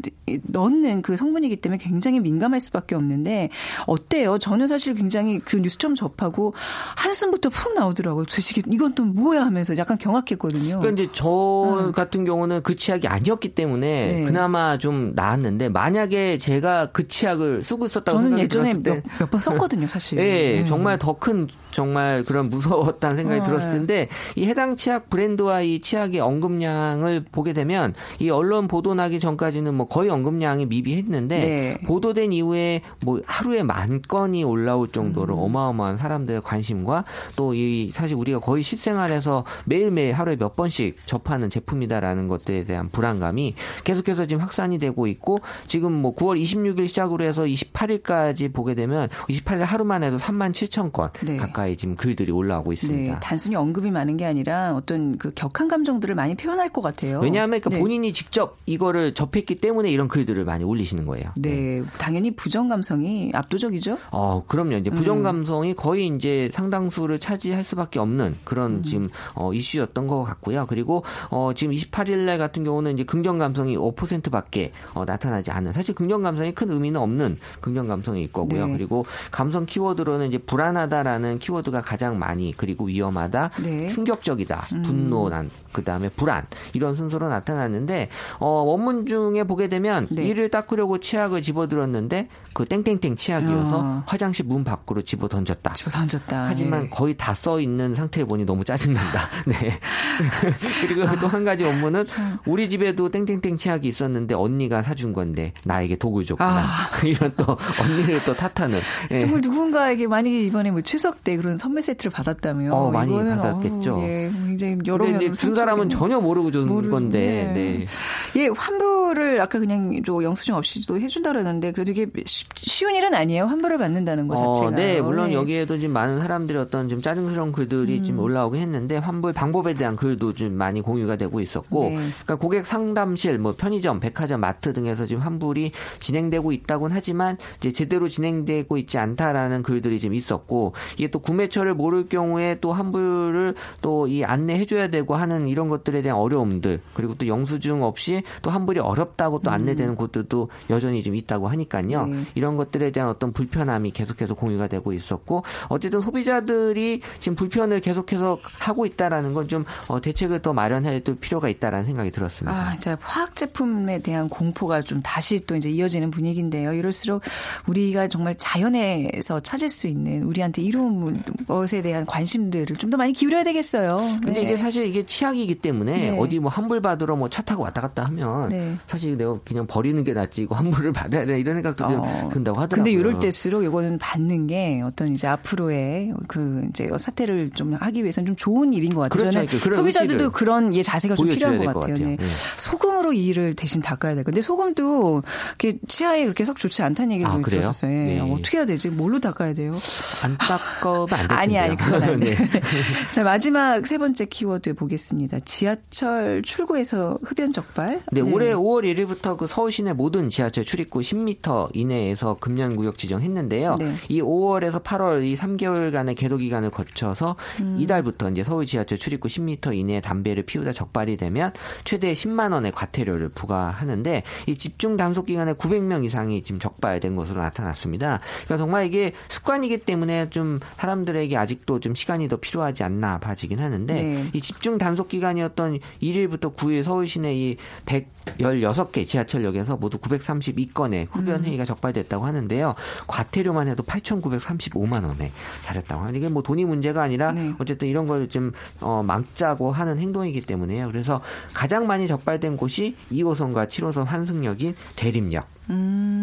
넣는 0.44 1.02
그 1.02 1.18
성분이기 1.18 1.58
때문에 1.58 1.78
굉장히 1.82 2.20
민감할 2.20 2.60
수밖에 2.60 2.96
없는데 2.96 3.50
어때요? 3.86 4.38
저는 4.38 4.68
사실 4.68 4.94
굉장히 4.94 5.40
그 5.40 5.58
뉴스 5.58 5.78
처음 5.78 5.96
접하고 5.96 6.54
한숨부터 6.96 7.50
푹 7.50 7.74
나오더라고요. 7.74 8.26
도대체 8.26 8.62
이건 8.68 8.94
또 8.94 9.06
뭐야 9.06 9.46
하면서 9.46 9.78
약간 9.78 9.98
경악했거든요. 9.98 10.80
그러니까 10.80 11.04
이제 11.04 11.12
저 11.14 11.92
같은 11.96 12.26
경우는 12.26 12.64
그 12.64 12.76
치약이 12.76 13.08
아니었기 13.08 13.56
때문에 13.56 14.12
네. 14.12 14.24
그나마 14.26 14.78
좀 14.78 15.14
나았는데 15.16 15.70
만약에 15.70 16.38
제가 16.38 16.88
그 16.92 17.08
치약을 17.08 17.64
쓰고 17.64 17.86
있었다고 17.86 18.18
저는 18.18 18.40
예전에 18.40 18.82
때몇번 18.82 19.40
썼거든요, 19.40 19.88
사실. 19.88 20.20
예, 20.20 20.62
네. 20.62 20.66
정말 20.68 20.98
더큰 21.00 21.48
정말 21.72 22.24
그런 22.24 22.50
무서웠다는 22.50 23.18
생각이 23.18 23.42
어, 23.42 23.44
들었을 23.44 23.70
텐데 23.70 24.08
이 24.36 24.46
해당 24.46 24.76
치약 24.76 25.10
브랜드와 25.10 25.62
이 25.62 25.80
치약의 25.80 26.20
언급량을 26.20 27.26
보게 27.32 27.54
되면 27.54 27.94
이 28.20 28.30
언론 28.30 28.68
보도 28.68 28.96
나기 28.96 29.20
전까지는 29.20 29.74
뭐 29.76 29.88
거의 29.88 30.10
언급량이 30.10 30.66
미비했는데 30.66 31.40
네. 31.40 31.78
보도된 31.86 32.34
이후에 32.34 32.82
뭐 33.04 33.22
하루에 33.26 33.64
만 33.64 34.02
건이 34.02 34.44
올라올 34.44 34.92
정도로 34.92 35.36
음. 35.36 35.40
어마어마한 35.44 35.98
사람들의 35.98 36.42
관심과 36.42 37.04
또 37.36 37.60
이 37.60 37.92
사실 37.94 38.16
우리가 38.16 38.40
거의 38.40 38.64
실생활에서 38.64 39.44
매일매일 39.66 40.14
하루에 40.14 40.38
몇 40.38 40.56
번씩 40.56 41.06
접하는 41.06 41.50
제품이다라는 41.50 42.28
것들에 42.28 42.64
대한 42.64 42.88
불안감이 42.88 43.56
계속해서 43.84 44.28
지금 44.28 44.42
확산이 44.42 44.78
되고 44.78 45.08
있고 45.08 45.38
지금 45.68 45.92
뭐 45.92 46.16
9월 46.16 46.42
26일 46.42 46.88
시작으로 46.88 47.26
해서 47.26 47.44
28일까지 47.44 48.54
보게 48.54 48.76
되면 48.76 49.10
28일 49.30 49.60
하루만 49.60 50.04
해도 50.04 50.16
3만 50.18 50.52
7천 50.52 50.94
건 50.94 51.12
네. 51.26 51.36
가까이 51.38 51.59
지금 51.78 51.96
글들이 51.96 52.32
올라오고 52.32 52.74
있습니다. 52.74 53.14
네, 53.14 53.20
단순히 53.22 53.56
언급이 53.56 53.92
많은 53.92 54.18
게 54.18 54.26
아니라 54.26 54.74
어떤 54.76 55.18
그 55.18 55.32
격한 55.34 55.68
감정들을 55.68 56.16
많이 56.16 56.36
표현할 56.36 56.70
것 56.70 56.82
같아요. 56.82 57.20
왜냐하면 57.20 57.60
그러니까 57.60 57.70
네. 57.72 57.80
본인이 57.80 58.14
직접 58.14 58.58
이거를 58.66 59.14
접했기 59.14 59.56
때문에 59.56 59.90
이런 59.90 60.08
글들을 60.08 60.44
많이 60.46 60.64
올리시는 60.64 61.06
거예요. 61.06 61.32
네, 61.38 61.84
당연히 61.98 62.32
부정 62.32 62.70
감성이 62.70 63.32
압도적이죠. 63.34 63.98
어, 64.12 64.44
그럼요. 64.48 64.78
이제 64.78 64.90
음. 64.90 64.96
부정 64.96 65.24
감성이 65.24 65.74
거의 65.74 66.08
이제 66.08 66.50
상당수를 66.54 67.20
차지할 67.20 67.64
수밖에 67.64 68.00
없는 68.00 68.36
그런 68.44 68.78
음. 68.78 68.84
지금 68.84 69.10
어, 69.36 69.54
이슈였던 69.54 70.08
것 70.08 70.24
같고요. 70.24 70.66
그리고 70.68 71.04
어, 71.30 71.52
지금 71.56 71.74
28일 71.74 72.20
날 72.20 72.38
같은 72.38 72.64
경우는 72.64 72.94
이제 72.94 73.04
긍정 73.04 73.38
감성이 73.38 73.78
5%밖에 73.78 74.72
어, 74.94 75.06
나타나지 75.06 75.52
않는 75.52 75.74
사실 75.74 75.96
긍정 75.96 76.24
감성이 76.24 76.54
큰 76.54 76.72
의미는 76.72 77.00
없는 77.02 77.38
긍정 77.62 77.88
감성일 77.88 78.32
거고요. 78.32 78.68
네. 78.68 78.74
그리고 78.74 79.06
감성 79.32 79.66
키워드로는 79.66 80.28
이제 80.28 80.38
불안하다라는 80.38 81.40
키워드 81.40 81.49
가 81.72 81.82
가장 81.82 82.20
많이 82.20 82.54
그리고 82.56 82.86
위험하다, 82.86 83.52
네. 83.64 83.86
음. 83.86 83.90
충격적이다, 83.90 84.68
분노, 84.84 85.30
난 85.30 85.50
그다음에 85.72 86.10
불안 86.10 86.46
이런 86.74 86.96
순서로 86.96 87.28
나타났는데 87.30 88.10
어, 88.40 88.48
원문 88.48 89.06
중에 89.06 89.44
보게 89.44 89.68
되면 89.68 90.08
네. 90.10 90.24
이를 90.24 90.50
닦으려고 90.50 91.00
치약을 91.00 91.42
집어들었는데 91.42 92.28
그 92.54 92.66
땡땡땡 92.66 93.16
치약이어서 93.16 93.80
어. 93.80 94.04
화장실 94.06 94.46
문 94.46 94.64
밖으로 94.64 95.02
집어 95.04 95.28
던졌다. 95.28 95.74
집어 95.74 95.90
던졌다. 95.90 96.48
하지만 96.48 96.84
네. 96.84 96.90
거의 96.90 97.16
다 97.18 97.34
써 97.40 97.62
있는 97.62 97.96
상태를 97.96 98.28
보니 98.28 98.44
너무 98.44 98.66
짜증난다. 98.66 99.30
네. 99.48 99.80
그리고 100.88 101.08
또한 101.22 101.46
가지 101.46 101.64
아, 101.64 102.04
참. 102.04 102.38
우리 102.46 102.68
집에도 102.68 103.10
땡땡땡 103.10 103.56
치약이 103.56 103.88
있었는데 103.88 104.36
언니가 104.36 104.84
사준 104.84 105.14
건데 105.14 105.54
나에게 105.64 105.96
독을 105.96 106.26
줬구나. 106.26 106.50
아. 106.50 106.66
이런 107.08 107.34
또 107.38 107.58
언니를 107.82 108.22
또 108.26 108.34
탓하는. 108.34 108.82
예. 109.12 109.20
정말 109.20 109.40
누군가에게 109.42 110.08
만약에 110.08 110.44
이번에 110.44 110.72
뭐 110.72 110.82
추석 110.82 111.24
때 111.24 111.38
그런 111.40 111.58
선물 111.58 111.82
세트를 111.82 112.12
받았다면 112.12 112.72
어, 112.72 112.92
많이 112.92 113.12
이거는 113.12 113.38
받았겠죠. 113.38 114.00
예, 114.02 114.32
굉장히 114.46 114.78
여러 114.86 115.08
이제 115.08 115.32
준 115.32 115.56
사람은. 115.56 115.90
전혀 115.90 116.20
모르고 116.20 116.52
준 116.52 116.68
모르- 116.68 116.90
건데. 116.90 117.52
네. 117.54 117.86
네. 118.34 118.42
예, 118.44 118.50
환불을 118.56 119.40
아까 119.42 119.60
그냥 119.60 120.02
저 120.06 120.22
영수증 120.24 120.56
없이도 120.56 121.00
해준다 121.00 121.32
그러는데 121.32 121.72
그래도 121.72 121.92
이게 121.92 122.06
쉬- 122.26 122.46
쉬운 122.56 122.96
일은 122.96 123.14
아니에요. 123.14 123.46
환불을 123.46 123.78
받는다는 123.78 124.28
것 124.28 124.36
자체가. 124.36 124.68
어, 124.68 124.70
네, 124.72 125.02
물론 125.02 125.30
예. 125.30 125.34
여기에도 125.34 125.80
좀 125.80 125.92
많은 125.94 126.20
사람들이 126.20 126.58
어떤 126.58 126.90
좀 126.90 127.02
짜증스러운 127.02 127.52
글들이 127.52 128.00
음. 128.00 128.04
좀 128.04 128.20
올라오긴 128.20 128.62
했는데 128.62 128.98
환불 128.98 129.34
방법에 129.34 129.74
대한 129.74 129.96
글도 129.96 130.34
좀 130.34 130.54
많이 130.56 130.82
공유가 130.82 131.16
되고 131.16 131.40
있었고, 131.40 131.84
네. 131.90 131.96
그러니까 131.96 132.36
고객 132.36 132.66
상담실, 132.66 133.38
뭐 133.40 133.54
편의점, 133.58 134.00
백화점, 134.00 134.42
마트 134.42 134.74
등에서 134.74 135.06
지금 135.06 135.22
환불이 135.24 135.72
진행되고 136.00 136.52
있다곤 136.52 136.92
하지만 136.92 137.38
이제 137.58 137.72
제대로 137.72 138.08
진행되고 138.08 138.78
있지 138.78 138.98
않다라는 138.98 139.64
글들이 139.64 140.00
좀 140.00 140.14
있었고, 140.14 140.74
이게 140.98 141.10
또 141.10 141.20
구매처를 141.30 141.74
모를 141.74 142.10
경우에 142.10 142.58
또 142.60 142.74
환불을 142.74 143.56
또 143.82 144.00
이 144.10 144.24
안내해줘야 144.24 144.88
되고 144.88 145.16
하는 145.16 145.48
이런 145.48 145.70
것들에 145.70 146.02
대한 146.02 146.18
어려움들, 146.20 146.82
그리고 146.94 147.16
또 147.16 147.28
영수증 147.28 147.84
없이 147.84 148.24
또 148.42 148.50
환불이 148.50 148.80
어렵다고 148.80 149.40
또 149.40 149.52
안내되는 149.52 149.96
곳들도 149.96 150.50
여전히 150.70 151.04
좀 151.04 151.16
있다고 151.16 151.48
하니까요. 151.48 152.06
네. 152.08 152.26
이런 152.36 152.56
것들에 152.56 152.92
대한 152.92 153.10
어떤 153.10 153.32
불편함이 153.34 153.92
계속해서 153.92 154.34
공유가 154.34 154.68
되고 154.68 154.94
있었고 154.94 155.44
어쨌든 155.68 156.02
소비자들이 156.02 157.02
지금 157.20 157.36
불편을 157.36 157.82
계속해서 157.82 158.40
하고 158.60 158.86
있다라는 158.86 159.34
건좀 159.34 159.66
어, 159.88 160.02
대책을 160.02 160.42
더 160.42 160.54
마련할 160.54 161.02
또 161.04 161.16
필요가 161.16 161.50
있다라는 161.50 161.86
생각이 161.86 162.12
들었습니다. 162.12 162.58
아, 162.58 162.78
자, 162.80 162.98
화학 163.02 163.36
제품에 163.36 164.00
대한 164.02 164.28
공포가 164.28 164.82
좀 164.82 165.02
다시 165.02 165.44
또 165.46 165.56
이제 165.56 165.70
이어지는 165.70 166.10
분위기인데요. 166.10 166.74
이럴수록 166.74 167.22
우리가 167.68 168.08
정말 168.08 168.36
자연에서 168.38 169.42
찾을 169.42 169.70
수 169.70 169.88
있는 169.88 170.24
우리한테 170.24 170.62
이로운 170.64 171.19
것에 171.48 171.82
대한 171.82 172.06
관심들을 172.06 172.76
좀 172.76 172.90
더 172.90 172.98
많이 172.98 173.14
기울여야 173.14 173.44
되겠어요. 173.44 173.98
근데 174.24 174.42
네. 174.42 174.42
이게 174.42 174.58
사실 174.58 174.88
이게 174.88 175.06
치약이기 175.06 175.56
때문에 175.56 176.10
네. 176.12 176.18
어디 176.20 176.40
뭐 176.40 176.50
환불 176.50 176.82
받으러 176.82 177.16
뭐 177.16 177.30
차 177.30 177.44
타고 177.44 177.62
왔다 177.62 177.82
갔다 177.82 178.04
하면 178.06 178.50
네. 178.50 178.76
사실 178.88 179.16
내가 179.16 179.38
그냥 179.46 179.68
버리는 179.68 180.04
게 180.04 180.14
낫지 180.14 180.42
이거 180.42 180.56
환불을 180.56 180.92
받아야 180.94 181.26
돼 181.28 181.40
이런 181.40 181.54
생각도 181.58 181.88
좀 181.88 182.00
어, 182.00 182.30
든다고 182.34 182.60
하더라고요. 182.60 182.68
근데 182.84 182.92
이럴 182.92 183.20
때일수록 183.20 183.64
이거는 183.64 184.00
받는 184.00 184.48
게 184.48 184.82
어떤 184.84 185.14
이제 185.14 185.28
앞으로의 185.28 186.14
그 186.28 186.66
이제 186.72 186.90
사태를 186.98 187.52
좀 187.52 187.76
하기 187.76 188.02
위해서는 188.02 188.26
좀 188.28 188.36
좋은 188.36 188.74
일인 188.74 188.96
것 188.96 189.02
같아요. 189.02 189.20
그렇죠. 189.30 189.40
그러니까 189.42 189.60
그런 189.64 189.76
소비자들도 189.78 190.32
그런 190.32 190.74
예 190.76 190.82
자세가 190.82 191.14
좀 191.14 191.28
필요한 191.28 191.58
될것것 191.60 191.82
같아요. 191.84 191.94
같아요. 191.96 192.08
네. 192.10 192.18
예. 192.20 192.28
소금으로 192.58 193.14
이 193.14 193.28
일을 193.28 193.54
대신 193.54 193.82
닦아야 193.84 194.16
될 194.16 194.24
건데 194.24 194.42
소금도 194.42 195.22
이렇게 195.62 195.78
치아에 195.88 196.24
그렇게 196.24 196.44
썩 196.46 196.58
좋지 196.58 196.82
않다는 196.82 197.12
얘기를 197.12 197.30
아? 197.32 197.40
들었어요. 197.40 197.92
예. 197.92 197.96
네. 198.16 198.20
어떻게 198.20 198.58
해야 198.58 198.66
되지? 198.66 198.90
뭘로 198.90 199.20
닦아야 199.20 199.54
돼요? 199.54 199.76
안 200.24 200.36
닦으면 200.38 201.06
안 201.18 201.28
될 201.28 201.38
텐데요. 201.38 201.40
아니 201.40 201.58
아니 201.60 201.78
그건 201.78 202.04
안 202.04 202.20
돼. 202.20 202.36
네. 202.36 202.62
자 203.12 203.24
마지막 203.24 203.86
세 203.86 203.98
번째 203.98 204.26
키워드 204.26 204.76
보겠습니다. 204.76 205.40
지하철 205.42 206.42
출구에서 206.42 207.20
흡연 207.24 207.52
적발. 207.52 208.02
네, 208.12 208.22
올해 208.22 208.54
5월 208.54 208.84
1일부터 208.84 209.38
그 209.38 209.48
서울 209.48 209.72
시내 209.72 209.94
모든 209.94 210.30
지하철 210.30 210.64
출입구 210.66 211.00
10m 211.00 211.70
이내에서 211.74 212.36
금연 212.40 212.76
구역 212.76 212.98
지정했는데요. 212.98 213.76
네. 213.80 213.96
이 214.10 214.22
5월에서 214.22 214.84
8월 214.84 215.24
이 215.24 215.36
3개월간의 215.36 216.16
계도 216.16 216.38
기간을 216.38 216.70
거쳐서 216.72 217.36
음. 217.62 217.78
이달부터 217.80 218.30
이제 218.32 218.44
서울 218.44 218.66
지하철 218.66 218.98
출입구 218.98 219.28
10m 219.28 219.76
이내에 219.76 220.02
담배를 220.02 220.44
피우다 220.44 220.74
적발이 220.74 221.18
되면 221.18 221.52
최대 221.84 222.14
10만 222.14 222.54
원의 222.54 222.72
과태료를 222.72 223.30
부과하는데 223.30 224.24
이 224.48 224.58
집중 224.58 224.98
단속 224.98 225.26
기간에 225.28 225.54
900명 225.54 226.06
이상이 226.06 226.44
지금 226.44 226.60
적발된 226.60 227.16
것으로 227.16 227.42
나타났습니다. 227.42 228.20
그러니까 228.46 228.58
정말 228.58 228.86
이게 228.86 229.14
습관이기 229.30 229.80
때문에 229.80 230.30
좀 230.30 230.60
사람 230.76 230.99
들에게 231.06 231.38
아직도 231.38 231.80
좀 231.80 231.96
시간이 231.96 232.28
더 232.28 232.38
필요하지 232.38 232.84
않나 232.84 233.20
봐지긴 233.20 233.60
하는데 233.60 233.94
네. 233.94 234.30
이 234.34 234.42
집중 234.42 234.78
단속 234.78 235.08
기간이었던 235.08 235.80
1일부터 236.02 236.56
9일 236.56 236.84
서울 236.84 237.08
시내 237.08 237.36
이 237.36 237.58
116개 237.86 239.08
지하철역에서 239.08 239.78
모두 239.78 239.98
932건의 239.98 241.08
흡연 241.12 241.44
회의가 241.44 241.66
적발됐다고 241.66 242.26
하는데요. 242.26 242.76
과태료만 243.08 243.68
해도 243.68 243.84
8,935만 243.84 245.06
원에 245.06 245.32
달했다고 245.66 246.02
하는 246.02 246.16
이게 246.16 246.28
뭐 246.28 246.44
돈이 246.44 246.66
문제가 246.66 247.02
아니라 247.02 247.32
네. 247.32 247.54
어쨌든 247.60 247.88
이런 247.88 248.08
걸좀 248.08 248.52
어, 248.82 249.04
막자고 249.06 249.72
하는 249.72 250.00
행동이기 250.00 250.42
때문에요. 250.42 250.86
그래서 250.88 251.22
가장 251.54 251.88
많이 251.88 252.08
적발된 252.08 252.58
곳이 252.58 252.96
2호선과 253.12 253.68
7호선 253.68 254.06
환승역인 254.06 254.76
대림역. 254.96 255.60
음, 255.70 256.19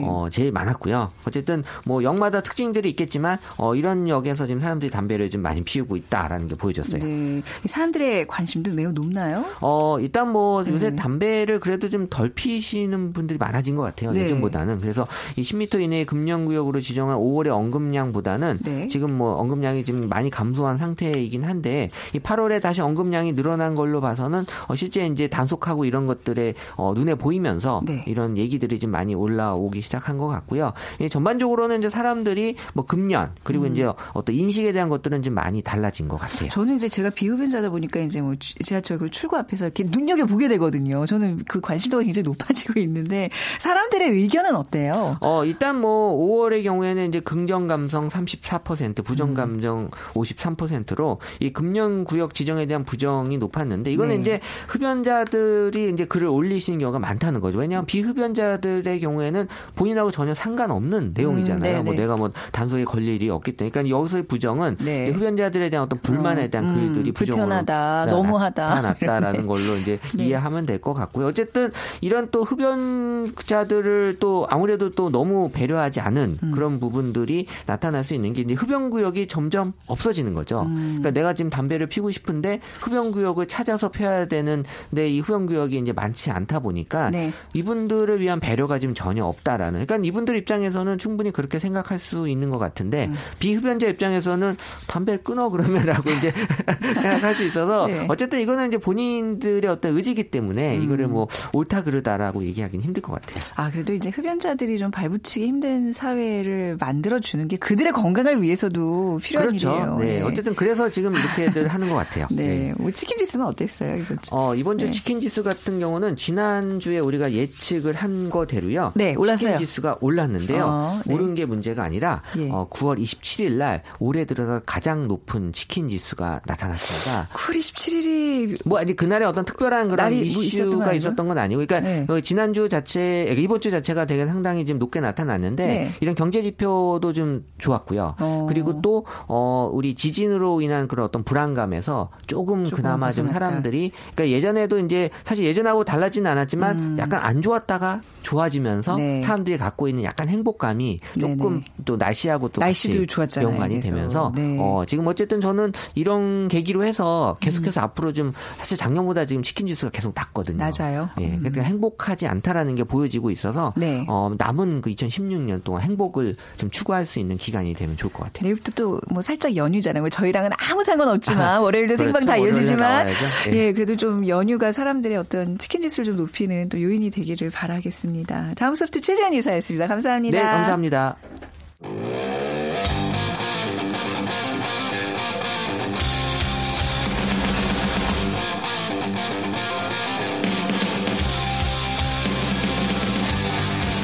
네. 0.00 0.04
어, 0.06 0.28
제일 0.30 0.52
많았고요. 0.52 1.10
어쨌든 1.26 1.62
뭐 1.84 2.02
역마다 2.02 2.40
특징들이 2.40 2.90
있겠지만 2.90 3.38
어, 3.58 3.74
이런 3.74 4.08
역에서 4.08 4.46
지금 4.46 4.60
사람들이 4.60 4.90
담배를 4.90 5.30
좀 5.30 5.42
많이 5.42 5.62
피우고 5.62 5.96
있다라는 5.96 6.48
게 6.48 6.54
보여졌어요. 6.54 7.04
네. 7.04 7.42
사람들의 7.64 8.26
관심도 8.26 8.72
매우 8.72 8.92
높나요? 8.92 9.44
어, 9.60 9.98
일단 10.00 10.30
뭐 10.32 10.64
요새 10.66 10.90
네. 10.90 10.96
담배를 10.96 11.60
그래도 11.60 11.88
좀 11.90 12.06
덜 12.16 12.30
피시는 12.30 13.12
분들이 13.12 13.38
많아진 13.38 13.76
것 13.76 13.82
같아요. 13.82 14.12
네. 14.12 14.24
예전보다는. 14.24 14.80
그래서 14.80 15.06
이 15.36 15.42
10m 15.42 15.80
이내의 15.82 16.06
금연구역으로 16.06 16.80
지정한 16.80 17.18
5월의 17.18 17.48
언급량보다는 17.48 18.60
네. 18.64 18.88
지금 18.88 19.12
뭐 19.12 19.34
언급량이 19.34 19.84
지금 19.84 20.08
많이 20.08 20.30
감소한 20.30 20.78
상태이긴 20.78 21.44
한데 21.44 21.90
이 22.14 22.18
8월에 22.18 22.60
다시 22.60 22.80
언급량이 22.80 23.34
늘어난 23.34 23.74
걸로 23.74 24.00
봐서는 24.00 24.44
어, 24.68 24.74
실제 24.74 25.06
이제 25.06 25.28
단속하고 25.28 25.84
이런 25.84 26.06
것들에 26.06 26.54
어, 26.76 26.94
눈에 26.94 27.14
보이면서 27.14 27.82
네. 27.84 28.02
이런 28.06 28.36
얘기들이 28.38 28.78
좀 28.78 28.90
많이 28.90 29.14
올라오기 29.14 29.82
시작한 29.86 30.18
것 30.18 30.26
같고요. 30.26 30.72
이 31.00 31.08
전반적으로는 31.08 31.78
이제 31.78 31.88
사람들이 31.90 32.56
뭐 32.74 32.84
금연 32.84 33.30
그리고 33.42 33.64
음. 33.64 33.72
이제 33.72 33.88
어떤 34.12 34.34
인식에 34.34 34.72
대한 34.72 34.88
것들은 34.88 35.22
좀 35.22 35.34
많이 35.34 35.62
달라진 35.62 36.08
것 36.08 36.16
같아요. 36.18 36.50
저는 36.50 36.76
이제 36.76 36.88
제가 36.88 37.10
비흡연자다 37.10 37.70
보니까 37.70 38.00
이제 38.00 38.20
뭐 38.20 38.34
지- 38.38 38.54
지하철 38.56 38.98
그 38.98 39.10
출구 39.10 39.36
앞에서 39.36 39.66
이렇게 39.66 39.84
눈여겨 39.84 40.26
보게 40.26 40.48
되거든요. 40.48 41.06
저는 41.06 41.44
그 41.48 41.60
관심도가 41.60 42.02
굉장히 42.02 42.24
높아지고 42.24 42.78
있는데 42.80 43.30
사람들의 43.60 44.10
의견은 44.10 44.56
어때요? 44.56 45.16
어, 45.20 45.44
일단 45.44 45.80
뭐 45.80 46.16
5월의 46.18 46.64
경우에는 46.64 47.08
이제 47.08 47.20
긍정 47.20 47.66
감성 47.68 48.08
34%, 48.08 49.04
부정 49.04 49.30
음. 49.30 49.34
감정 49.34 49.90
53%로 50.14 51.20
이 51.40 51.52
금연 51.52 52.04
구역 52.04 52.34
지정에 52.34 52.66
대한 52.66 52.84
부정이 52.84 53.38
높았는데 53.38 53.92
이거는 53.92 54.16
네. 54.16 54.20
이제 54.20 54.40
흡연자들이 54.68 55.90
이제 55.92 56.04
글을 56.04 56.26
올리시는 56.28 56.78
경우가 56.80 56.98
많다는 56.98 57.40
거죠. 57.40 57.58
왜냐하면 57.58 57.86
비흡연자들 57.86 58.16
흡연자들의 58.16 59.00
경우에는 59.00 59.48
본인하고 59.76 60.10
전혀 60.10 60.34
상관없는 60.34 61.12
내용이잖아요. 61.14 61.78
음, 61.80 61.84
뭐 61.84 61.92
네네. 61.94 62.02
내가 62.02 62.16
뭐 62.16 62.30
단속에 62.50 62.84
걸릴 62.84 63.08
일이 63.14 63.30
없기 63.30 63.52
때문에. 63.52 63.70
그러니까 63.70 63.96
여기서의 63.96 64.24
부정은 64.24 64.76
네. 64.80 65.10
흡연자들에 65.10 65.70
대한 65.70 65.84
어떤 65.86 66.00
불만에 66.00 66.48
대한 66.48 66.68
음, 66.68 66.74
글들이 66.74 67.12
부정으로 67.12 67.44
불편하다, 67.46 67.74
나- 68.06 68.10
너무하다. 68.10 68.64
나타났다라는 68.66 69.46
걸로 69.46 69.76
이제 69.76 69.98
네. 70.16 70.24
이해하면 70.24 70.66
될 70.66 70.80
것 70.80 70.92
같고요. 70.94 71.26
어쨌든 71.28 71.70
이런 72.00 72.28
또 72.30 72.44
흡연자들을 72.44 74.16
또 74.20 74.46
아무래도 74.50 74.90
또 74.90 75.10
너무 75.10 75.50
배려하지 75.52 76.00
않은 76.00 76.38
음. 76.42 76.50
그런 76.52 76.80
부분들이 76.80 77.46
나타날 77.66 78.04
수 78.04 78.14
있는 78.14 78.32
게 78.32 78.42
이제 78.42 78.54
흡연 78.54 78.90
구역이 78.90 79.26
점점 79.28 79.72
없어지는 79.86 80.34
거죠. 80.34 80.62
음. 80.62 80.98
그러니까 81.00 81.10
내가 81.12 81.34
지금 81.34 81.50
담배를 81.50 81.86
피고 81.86 82.10
싶은데 82.10 82.60
흡연 82.80 83.10
구역을 83.12 83.46
찾아서 83.48 83.90
펴야 83.90 84.26
되는데 84.26 85.08
이 85.08 85.20
흡연 85.20 85.46
구역이 85.46 85.78
이제 85.78 85.92
많지 85.92 86.30
않다 86.30 86.60
보니까 86.60 87.10
네. 87.10 87.32
이분들을 87.54 88.20
위한 88.20 88.40
배려가 88.40 88.78
지금 88.78 88.94
전혀 88.94 89.24
없다라 89.24 89.65
는. 89.70 89.84
그러니까 89.84 90.06
이분들 90.06 90.36
입장에서는 90.36 90.98
충분히 90.98 91.30
그렇게 91.30 91.58
생각할 91.58 91.98
수 91.98 92.28
있는 92.28 92.50
것 92.50 92.58
같은데 92.58 93.06
음. 93.06 93.14
비흡연자 93.38 93.86
입장에서는 93.88 94.56
담배 94.86 95.16
끊어 95.16 95.48
그러면라고 95.48 96.10
이제 96.10 96.32
생각할 96.94 97.34
수 97.34 97.44
있어서 97.44 97.86
네. 97.86 98.06
어쨌든 98.08 98.40
이거는 98.40 98.68
이제 98.68 98.78
본인들의 98.78 99.68
어떤 99.70 99.96
의지기 99.96 100.30
때문에 100.30 100.76
이거를 100.76 101.08
뭐 101.08 101.28
옳다 101.52 101.82
그르다라고 101.82 102.44
얘기하기는 102.44 102.84
힘들 102.84 103.02
것 103.02 103.12
같아요. 103.12 103.42
아, 103.56 103.70
그래도 103.70 103.94
이제 103.94 104.10
흡연자들이 104.10 104.78
좀 104.78 104.90
발붙이기 104.90 105.46
힘든 105.46 105.92
사회를 105.92 106.76
만들어 106.78 107.20
주는 107.20 107.48
게 107.48 107.56
그들의 107.56 107.92
건강을 107.92 108.42
위해서도 108.42 109.18
필요한 109.22 109.48
그렇죠. 109.48 109.70
일이에요. 109.70 109.98
네. 109.98 110.22
어쨌든 110.22 110.54
그래서 110.54 110.88
지금 110.90 111.14
이렇게들 111.14 111.68
하는 111.68 111.88
것 111.88 111.94
같아요. 111.94 112.26
네. 112.30 112.72
뭐 112.78 112.90
치킨 112.90 113.16
지수는 113.16 113.46
어땠어요, 113.46 113.96
이번 113.96 114.18
주? 114.20 114.30
어, 114.32 114.54
이번 114.54 114.78
주 114.78 114.86
네. 114.86 114.90
치킨 114.90 115.20
지수 115.20 115.42
같은 115.42 115.78
경우는 115.78 116.16
지난 116.16 116.80
주에 116.80 116.98
우리가 116.98 117.32
예측을 117.32 117.94
한 117.94 118.30
거대로요. 118.30 118.92
네, 118.94 119.14
올랐어요. 119.14 119.55
지수가 119.58 119.98
올랐는데요. 120.00 120.64
어, 120.64 121.00
네. 121.06 121.14
오른 121.14 121.34
게 121.34 121.44
문제가 121.44 121.84
아니라 121.84 122.22
예. 122.36 122.50
어, 122.50 122.68
9월 122.70 123.00
27일 123.00 123.52
날 123.54 123.82
올해 123.98 124.24
들어서 124.24 124.60
가장 124.64 125.08
높은 125.08 125.52
치킨 125.52 125.88
지수가 125.88 126.42
나타났습니다. 126.46 127.28
9월 127.32 127.58
27일이 127.58 128.68
뭐 128.68 128.78
아직 128.78 128.96
그날에 128.96 129.24
어떤 129.24 129.44
특별한 129.44 129.88
그런 129.88 130.12
뭐 130.12 130.22
이슈가 130.22 130.88
아니죠? 130.88 131.08
있었던 131.08 131.28
건 131.28 131.38
아니고, 131.38 131.64
그러니까 131.66 131.80
네. 131.80 132.06
어, 132.08 132.20
지난주 132.20 132.68
자체, 132.68 133.34
이번 133.36 133.60
주 133.60 133.70
자체가 133.70 134.06
되게 134.06 134.26
상당히 134.26 134.66
좀 134.66 134.78
높게 134.78 135.00
나타났는데 135.00 135.66
네. 135.66 135.92
이런 136.00 136.14
경제 136.14 136.42
지표도 136.42 137.12
좀 137.12 137.44
좋았고요. 137.58 138.16
어. 138.20 138.46
그리고 138.48 138.80
또 138.82 139.06
어, 139.28 139.70
우리 139.72 139.94
지진으로 139.94 140.60
인한 140.60 140.88
그런 140.88 141.06
어떤 141.06 141.22
불안감에서 141.24 142.10
조금, 142.26 142.64
조금 142.64 142.76
그나마 142.76 143.10
좀 143.10 143.26
벗어났다. 143.26 143.46
사람들이, 143.46 143.90
그러니까 144.14 144.34
예전에도 144.36 144.78
이제 144.78 145.10
사실 145.24 145.44
예전하고 145.44 145.84
달라지는 145.84 146.30
않았지만 146.30 146.98
약간 146.98 147.20
안 147.22 147.42
좋았다가 147.42 148.00
좋아지면서 148.22 148.94
음. 148.94 148.96
네. 148.96 149.22
사람들 149.22 149.45
이 149.48 149.56
갖고 149.56 149.88
있는 149.88 150.04
약간 150.04 150.28
행복감이 150.28 150.98
조금 151.18 151.36
네네. 151.38 151.64
또 151.84 151.96
날씨하고 151.96 152.48
또 152.48 152.60
날씨도 152.60 153.06
좋았잖아요, 153.06 153.50
연관이 153.50 153.74
그래서. 153.74 153.88
되면서 153.94 154.32
네. 154.34 154.56
어, 154.60 154.84
지금 154.86 155.06
어쨌든 155.06 155.40
저는 155.40 155.72
이런 155.94 156.48
계기로 156.48 156.84
해서 156.84 157.36
음. 157.38 157.40
계속해서 157.40 157.80
앞으로 157.80 158.12
좀 158.12 158.32
사실 158.58 158.76
작년보다 158.76 159.24
지금 159.26 159.42
치킨 159.42 159.66
지수가 159.66 159.90
계속 159.90 160.12
낮거든요. 160.14 160.56
낮아요. 160.58 161.08
예, 161.20 161.28
그러니까 161.38 161.62
행복하지 161.62 162.26
않다라는 162.26 162.74
게 162.74 162.84
보여지고 162.84 163.30
있어서 163.30 163.72
네. 163.76 164.04
어, 164.08 164.32
남은 164.36 164.80
그 164.80 164.90
2016년 164.90 165.62
동안 165.64 165.82
행복을 165.82 166.34
좀 166.56 166.70
추구할 166.70 167.06
수 167.06 167.18
있는 167.20 167.36
기간이 167.36 167.74
되면 167.74 167.96
좋을 167.96 168.12
것 168.12 168.24
같아요. 168.24 168.44
내일부터 168.44 168.72
또 168.72 169.00
뭐 169.10 169.22
살짝 169.22 169.56
연휴잖아요. 169.56 170.02
뭐 170.02 170.10
저희랑은 170.10 170.50
아무 170.58 170.84
상관없지만 170.84 171.60
월요일도 171.62 171.94
그렇죠. 171.94 172.04
생방 172.04 172.26
다 172.26 172.36
이어지지만. 172.36 173.06
예. 173.48 173.52
예, 173.52 173.72
그래도 173.72 173.96
좀 173.96 174.26
연휴가 174.28 174.72
사람들의 174.72 175.16
어떤 175.16 175.58
치킨 175.58 175.80
지수를 175.82 176.04
좀 176.06 176.16
높이는 176.16 176.68
또 176.68 176.80
요인이 176.82 177.10
되기를 177.10 177.50
바라겠습니다. 177.50 178.52
다음 178.56 178.74
소프트 178.74 179.00
최재현 179.00 179.32
이사였습니다. 179.38 179.86
감사합니다. 179.86 180.38
네, 180.38 180.44
감사합니다. 180.44 181.16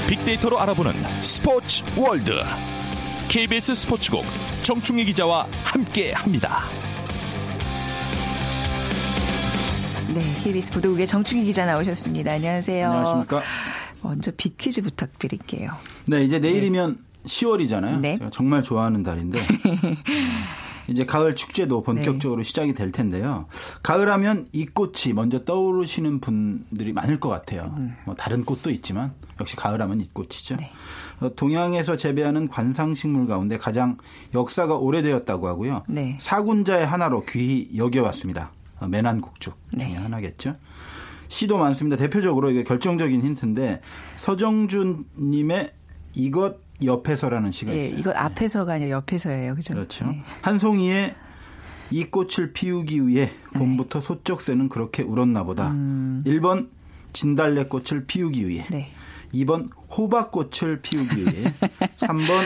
빅데이터로 0.09 0.61
알아보는 0.61 0.93
스포츠 1.23 1.83
월드 1.99 2.33
KBS 3.29 3.75
스포츠국 3.75 4.25
정충희 4.63 5.05
기자와 5.07 5.47
함께 5.65 6.13
합니다. 6.13 6.65
네, 10.15 10.21
KBS 10.45 10.73
보도국의 10.73 11.07
정충희 11.07 11.45
기자 11.45 11.65
나오셨습니다. 11.65 12.33
안녕하세요. 12.33 12.87
안녕하십니까. 12.87 13.43
먼저 14.03 14.31
빅퀴즈 14.37 14.83
부탁드릴게요. 14.83 15.73
네, 16.07 16.25
이제 16.25 16.39
내일이면 16.39 16.99
10월이잖아요. 17.25 18.01
네. 18.01 18.19
제가 18.19 18.31
정말 18.31 18.63
좋아하는 18.63 19.03
달인데 19.03 19.41
어, 19.41 19.43
이제 20.89 21.07
가을 21.07 21.37
축제도 21.37 21.83
본격적으로 21.83 22.43
시작이 22.43 22.75
될 22.75 22.91
텐데요. 22.91 23.47
가을 23.83 24.11
하면 24.11 24.49
이 24.53 24.67
꽃이 24.67 25.15
먼저 25.15 25.45
떠오르시는 25.45 26.21
분들이 26.21 26.93
많을 26.93 27.21
것 27.21 27.29
같아요. 27.29 27.75
뭐 28.05 28.15
다른 28.17 28.45
꽃도 28.45 28.71
있지만 28.71 29.15
역시 29.41 29.57
가을 29.57 29.81
하면 29.81 30.01
이 30.01 30.09
꽃이죠. 30.13 30.57
어, 31.21 31.35
동양에서 31.37 31.97
재배하는 31.97 32.49
관상식물 32.49 33.27
가운데 33.27 33.57
가장 33.57 33.97
역사가 34.35 34.77
오래되었다고 34.77 35.47
하고요. 35.47 35.85
네. 35.89 36.19
사군자의 36.21 36.85
하나로 36.87 37.25
귀히 37.27 37.71
여겨왔습니다. 37.77 38.51
어, 38.81 38.89
매난국죽 38.89 39.55
중에 39.79 39.89
네. 39.89 39.95
하나겠죠. 39.95 40.57
시도 41.33 41.57
많습니다. 41.57 41.97
대표적으로 41.97 42.51
이게 42.51 42.63
결정적인 42.63 43.23
힌트인데 43.23 43.81
서정준 44.17 45.07
님의 45.19 45.73
이것 46.13 46.59
옆에서라는 46.85 47.51
시가 47.51 47.73
예, 47.73 47.87
있어요. 47.87 47.99
이거 47.99 48.11
앞에서가 48.13 48.75
아니라 48.75 48.91
옆에서예요. 48.91 49.55
그죠? 49.55 49.73
그렇죠. 49.73 50.05
네. 50.09 50.23
한 50.43 50.59
송이의 50.59 51.15
이 51.91 52.05
꽃을 52.05 52.53
피우기 52.53 53.07
위해 53.07 53.33
봄부터 53.55 54.03
소쩍새는 54.03 54.69
그렇게 54.69 55.03
울었나 55.03 55.45
보다. 55.45 55.71
음. 55.71 56.23
1번 56.27 56.69
진달래 57.15 57.65
꽃을 57.65 58.05
피우기 58.07 58.47
위해. 58.47 58.67
네. 58.71 58.93
2번 59.33 59.71
호박꽃을 59.97 60.83
피우기 60.83 61.17
위해. 61.17 61.55
3번 61.97 62.43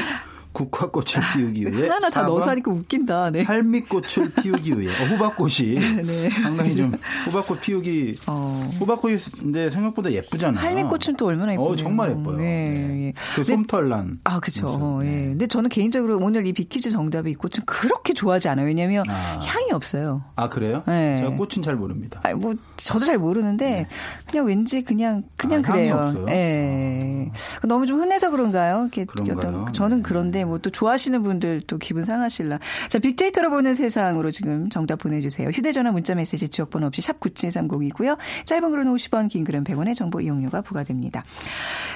국화꽃을 0.57 1.21
피우기 1.35 1.67
위해. 1.67 1.83
하나하나 1.83 2.09
다 2.09 2.23
4번 2.23 2.27
넣어서 2.29 2.51
하니까 2.51 2.71
웃긴다. 2.71 3.31
네. 3.31 3.43
할미꽃을 3.43 4.33
피우기 4.41 4.79
위해. 4.81 4.91
어, 5.03 5.07
호박꽃이 5.07 5.75
네. 6.07 6.31
상당히 6.31 6.75
좀 6.75 6.93
호박꽃 7.27 7.61
피우기. 7.61 8.19
어. 8.27 8.71
호박꽃이 8.81 9.17
근데 9.39 9.69
생각보다 9.69 10.11
예쁘잖아요. 10.11 10.65
할미꽃은 10.65 11.17
또 11.19 11.27
얼마나 11.27 11.53
예뻐요. 11.53 11.69
어, 11.69 11.77
정말 11.77 12.11
예뻐요. 12.11 12.39
네. 12.39 12.71
네. 12.71 13.07
예. 13.09 13.13
그 13.35 13.45
솜털난. 13.45 14.21
아. 14.25 14.41
어, 14.63 15.01
예. 15.03 15.07
네. 15.07 15.27
근데 15.29 15.47
저는 15.47 15.69
개인적으로 15.69 16.19
오늘 16.19 16.47
이 16.47 16.53
비키즈 16.55 16.91
정답의 16.91 17.33
이 17.33 17.35
꽃은 17.35 17.67
그렇게 17.67 18.15
좋아하지 18.15 18.49
않아요. 18.49 18.67
왜냐면 18.67 19.05
아. 19.09 19.39
향이 19.43 19.73
없어요. 19.73 20.23
아 20.37 20.49
그래요? 20.49 20.83
네. 20.87 21.17
제가 21.17 21.31
꽃은 21.33 21.63
잘 21.63 21.77
모릅니다. 21.77 22.21
아, 22.23 22.35
뭐 22.35 22.55
저도 22.77 23.05
잘 23.05 23.19
모르는데 23.19 23.89
그냥 24.27 24.47
왠지 24.47 24.83
그냥 24.83 25.25
그냥 25.37 25.61
네. 25.61 25.69
아, 25.69 25.73
그래요. 25.73 25.95
없어요? 25.97 26.27
예. 26.31 27.31
너무 27.63 27.87
좀 27.87 28.01
흔해서 28.01 28.31
그런가요? 28.31 28.83
이렇게 28.83 29.05
그런가요? 29.05 29.37
어떤 29.39 29.73
저는 29.75 29.99
네. 29.99 30.03
그런데 30.03 30.46
뭐 30.47 30.59
또 30.67 30.71
좋아하시는 30.71 31.23
분들 31.23 31.61
또 31.69 31.79
기분 31.79 32.05
상하실라. 32.05 32.59
자, 32.89 32.99
빅데이터로 32.99 33.51
보는 33.51 33.73
세상으로 33.73 34.33
지금 34.33 34.69
정답 34.69 34.99
보내주세요. 34.99 35.49
휴대전화 35.51 35.93
문자메시지 35.93 36.49
지역번호 36.49 36.89
없이 36.89 37.03
샵 37.03 37.21
9730이고요. 37.21 38.19
짧은 38.45 38.71
글은 38.71 38.93
50원, 38.93 39.29
긴 39.29 39.45
글은 39.45 39.63
100원의 39.63 39.95
정보 39.95 40.21
이용료가 40.21 40.63
부과됩니다. 40.63 41.23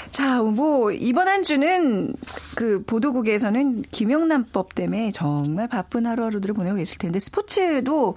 자, 0.08 0.40
뭐 0.40 0.92
이번 0.92 1.26
한 1.26 1.42
주는 1.42 2.14
그 2.54 2.84
보도국에서는 2.84 3.82
김영란법 3.90 4.76
때문에 4.76 5.10
정말 5.10 5.66
바쁜 5.66 6.06
하루하루들을 6.06 6.54
보내고 6.54 6.76
계실 6.76 6.98
텐데 6.98 7.18
스포츠도 7.18 8.14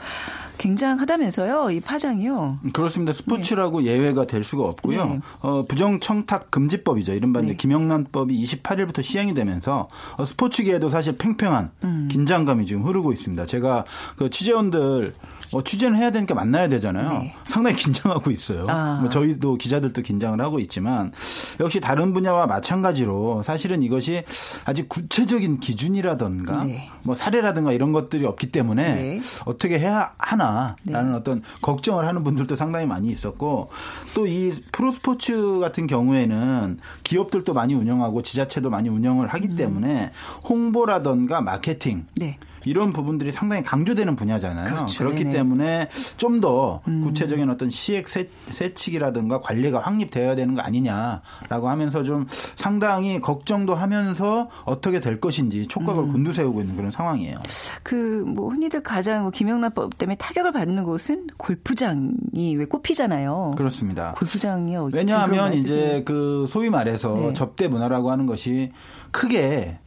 굉장하다면서요. 0.57 1.71
이 1.71 1.79
파장이요. 1.79 2.59
그렇습니다. 2.73 3.11
스포츠라고 3.11 3.83
예외가 3.83 4.27
될 4.27 4.43
수가 4.43 4.65
없고요. 4.65 5.05
네. 5.05 5.19
어, 5.39 5.65
부정청탁 5.65 6.51
금지법이죠. 6.51 7.13
이른바 7.13 7.41
네. 7.41 7.47
이제 7.47 7.55
김영란법이 7.55 8.39
28일부터 8.43 9.01
시행이 9.01 9.33
되면서 9.33 9.87
어, 10.17 10.22
스포츠계에도 10.25 10.89
사실 10.89 11.17
팽팽한 11.17 11.71
음. 11.83 12.09
긴장감이 12.11 12.65
지금 12.65 12.83
흐르고 12.83 13.13
있습니다. 13.13 13.45
제가 13.45 13.85
그 14.17 14.29
취재원들 14.29 15.13
어, 15.53 15.63
취재는 15.63 15.97
해야 15.97 16.11
되니까 16.11 16.33
만나야 16.33 16.67
되잖아요. 16.67 17.09
네. 17.09 17.35
상당히 17.45 17.75
긴장하고 17.81 18.31
있어요. 18.31 18.65
아. 18.67 18.97
뭐 19.01 19.09
저희도 19.09 19.55
기자들도 19.57 20.01
긴장을 20.01 20.39
하고 20.41 20.59
있지만 20.59 21.11
역시 21.59 21.79
다른 21.79 22.13
분야와 22.13 22.47
마찬가지로 22.47 23.43
사실은 23.43 23.83
이것이 23.83 24.23
아직 24.65 24.89
구체적인 24.89 25.59
기준이라던가 25.59 26.63
네. 26.65 26.89
뭐 27.03 27.15
사례라든가 27.15 27.71
이런 27.71 27.91
것들이 27.91 28.25
없기 28.25 28.51
때문에 28.51 28.95
네. 28.95 29.19
어떻게 29.45 29.77
해야 29.79 30.13
하나라는 30.17 31.15
어떤 31.15 31.43
걱정을 31.61 32.07
하는 32.07 32.23
분들도 32.23 32.55
상당히 32.55 32.85
많이 32.85 33.09
있었고 33.09 33.69
또 34.13 34.23
이 34.33 34.51
프로스포츠 34.71 35.59
같은 35.59 35.85
경우에는 35.85 36.79
기업들도 37.03 37.53
많이 37.53 37.75
운영하고 37.75 38.21
지자체도 38.23 38.69
많이 38.69 38.89
운영을 38.89 39.27
하기 39.27 39.55
때문에 39.55 40.11
홍보라던가 40.49 41.41
마케팅 41.41 42.05
네. 42.15 42.37
이런 42.65 42.93
부분들이 42.93 43.33
상당히 43.33 43.61
강조되는 43.61 44.15
분야잖아요. 44.15 44.73
그렇죠. 44.75 44.99
그렇기 45.03 45.23
네네. 45.25 45.35
때문에 45.35 45.89
좀 46.15 46.39
더 46.39 46.81
구체적인 47.03 47.49
어떤 47.49 47.69
시액 47.69 48.07
세, 48.09 48.29
세칙이라든가 48.47 49.39
관리가 49.39 49.79
확립되어야 49.81 50.35
되는 50.35 50.53
거 50.55 50.61
아니냐라고 50.61 51.67
하면서 51.69 52.03
좀 52.03 52.25
상당히 52.55 53.19
걱정도 53.21 53.75
하면서 53.75 54.49
어떻게 54.65 54.99
될 55.01 55.19
것인지 55.19 55.67
촉각을 55.67 56.07
곤두세우고 56.07 56.61
있는 56.61 56.75
그런 56.77 56.89
상황이에요. 56.91 57.37
그 57.83 58.23
뭐 58.25 58.49
흔히들 58.49 58.81
가장 58.81 59.23
뭐 59.23 59.31
김영란법 59.31 59.97
때문에 59.97 60.15
타격을 60.15 60.53
받는 60.53 60.83
곳은 60.85 61.27
골프장이 61.37 62.55
왜 62.57 62.65
꼽히잖아요. 62.65 63.55
그렇습니다. 63.57 64.13
골프장이 64.17 64.75
어- 64.77 64.89
왜냐하면 64.91 65.53
이제 65.53 66.01
그 66.05 66.45
소위 66.49 66.69
말해서 66.69 67.13
네. 67.13 67.33
접대 67.33 67.67
문화라고 67.67 68.09
하는 68.11 68.25
것이 68.25 68.71
크게 69.11 69.79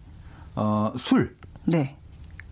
어, 0.56 0.92
술 0.96 1.36
네. 1.64 1.96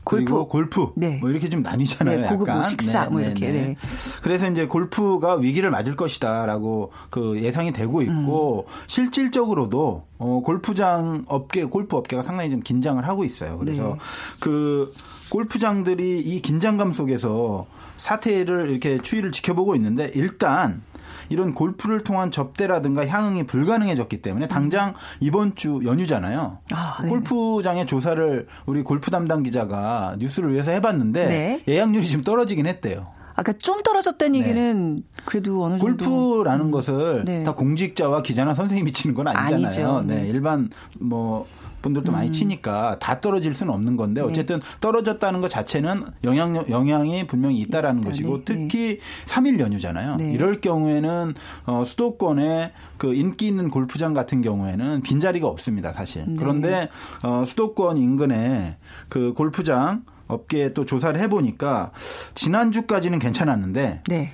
그리고 0.05 0.49
골프, 0.49 0.93
네. 0.97 1.19
뭐 1.19 1.31
이렇게 1.31 1.49
좀 1.49 1.63
나뉘잖아요. 1.63 2.21
네, 2.21 2.29
고급 2.29 2.47
뭐 2.47 2.59
약간. 2.59 2.69
식사 2.69 3.07
뭐 3.07 3.23
이렇게, 3.23 3.51
네. 3.51 3.77
그래서 4.23 4.51
이제 4.51 4.67
골프가 4.67 5.35
위기를 5.37 5.71
맞을 5.71 5.97
것이다라고 5.97 6.93
그 7.09 7.41
예상이 7.43 7.73
되고 7.73 8.03
있고 8.03 8.67
음. 8.69 8.73
실질적으로도 8.87 10.07
어 10.19 10.43
골프장 10.45 11.25
업계, 11.27 11.65
골프 11.65 11.97
업계가 11.97 12.23
상당히 12.23 12.51
좀 12.51 12.61
긴장을 12.61 13.03
하고 13.07 13.25
있어요. 13.25 13.59
그래서 13.59 13.83
네. 13.83 13.99
그 14.41 14.93
골프장들이 15.31 16.21
이 16.21 16.43
긴장감 16.43 16.93
속에서 16.93 17.67
사태를 17.97 18.71
이렇게 18.71 18.99
추이를 18.99 19.33
지켜보고 19.33 19.75
있는데 19.77 20.11
일단 20.15 20.83
이런 21.29 21.55
골프를 21.55 22.05
통한 22.05 22.31
접대라든가 22.31 23.07
향응이 23.07 23.45
불가능해졌기 23.45 24.23
때문에 24.23 24.49
당장 24.49 24.95
이번 25.21 25.55
주 25.55 25.81
연휴잖아요. 25.85 26.59
아, 26.73 26.99
네. 27.03 27.09
골프장의 27.09 27.87
조사를 27.87 28.47
우리 28.67 28.83
골프 28.83 29.11
담당 29.11 29.43
기자가 29.43 30.17
뉴스를 30.19 30.53
위해서 30.53 30.71
해봤는데 30.71 31.27
네. 31.27 31.63
예약률이 31.69 32.07
지금 32.07 32.23
떨어지긴 32.23 32.67
했대요. 32.67 33.07
아까 33.37 33.53
좀 33.53 33.83
떨어졌다는 33.83 34.37
얘기는 34.37 35.03
그래도 35.25 35.65
어느 35.65 35.79
정도 35.79 36.05
골프라는 36.05 36.71
것을 36.71 37.25
네. 37.25 37.43
다 37.43 37.53
공직자와 37.55 38.23
기자나 38.23 38.55
선생님이 38.55 38.93
치는 38.93 39.15
건 39.15 39.27
아니잖아요. 39.29 39.55
아니죠. 39.57 40.05
네. 40.07 40.23
네. 40.23 40.29
일반 40.29 40.71
뭐 41.01 41.47
분들도 41.85 42.13
많이 42.13 42.31
치니까 42.31 42.99
다 42.99 43.21
떨어질 43.21 43.53
수는 43.53 43.73
없는 43.75 43.97
건데 43.97 44.23
어쨌든 44.23 44.61
떨어졌다는 44.81 45.43
것 45.43 45.51
자체는 45.51 46.05
영향 46.25 46.57
영향이 46.71 47.27
분명히 47.27 47.61
있다라는 47.61 48.03
것이고 48.03 48.39
네. 48.39 48.45
특히 48.45 48.99
3일 49.27 49.61
연휴잖아요. 49.61 50.17
네. 50.17 50.33
이럴 50.33 50.63
경우에는 50.63 51.35
어 51.67 51.85
수도권에 51.85 52.73
그 52.97 53.15
인기 53.15 53.47
있는 53.49 53.69
골프장 53.69 54.15
같은 54.15 54.41
경우에는 54.41 55.03
빈자리가 55.03 55.47
없습니다, 55.47 55.93
사실. 55.93 56.25
네. 56.27 56.35
그런데 56.39 56.89
어 57.23 57.45
수도권 57.47 57.99
인근에 57.99 58.79
그 59.11 59.35
골프장 59.35 60.05
업계에 60.27 60.73
또 60.73 60.87
조사를 60.87 61.21
해 61.21 61.29
보니까 61.29 61.93
지난주까지는 62.35 63.19
괜찮았는데 63.19 64.05
네. 64.09 64.33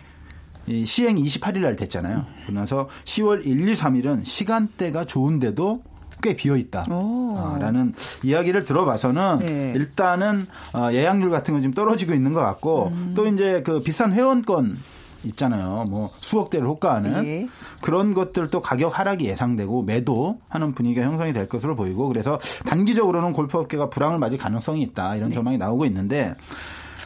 이 0.69 0.85
시행이 0.85 1.25
28일 1.25 1.63
날 1.63 1.75
됐잖아요. 1.75 2.25
그러면서 2.43 2.89
10월 3.05 3.45
1, 3.45 3.69
2, 3.69 3.73
3일은 3.75 4.25
시간대가 4.25 5.05
좋은데도 5.05 5.83
꽤 6.21 6.35
비어 6.37 6.57
있다라는 6.57 7.95
이야기를 8.25 8.65
들어봐서는 8.65 9.39
네. 9.47 9.73
일단은 9.77 10.47
어, 10.75 10.89
예약률 10.93 11.31
같은 11.31 11.55
건 11.55 11.61
좀 11.61 11.73
떨어지고 11.73 12.15
있는 12.15 12.33
것 12.33 12.41
같고 12.41 12.89
음. 12.89 13.13
또 13.15 13.27
이제 13.27 13.63
그 13.63 13.83
비싼 13.83 14.13
회원권 14.13 14.79
있잖아요. 15.25 15.85
뭐 15.91 16.09
수억 16.21 16.49
대를 16.49 16.67
호가하는 16.67 17.27
예. 17.27 17.49
그런 17.83 18.15
것들도 18.15 18.63
가격 18.63 18.99
하락이 18.99 19.27
예상되고 19.27 19.83
매도하는 19.83 20.73
분위기가 20.75 21.05
형성이 21.05 21.35
될 21.35 21.47
것으로 21.47 21.77
보이고 21.77 22.09
그래서 22.09 22.39
단기적으로는 22.65 23.33
골프 23.33 23.59
업계가 23.59 23.91
불황을 23.91 24.19
맞을 24.19 24.39
가능성이 24.39 24.81
있다 24.83 25.17
이런 25.17 25.31
전망이 25.31 25.59
나오고 25.59 25.85
있는데 25.85 26.35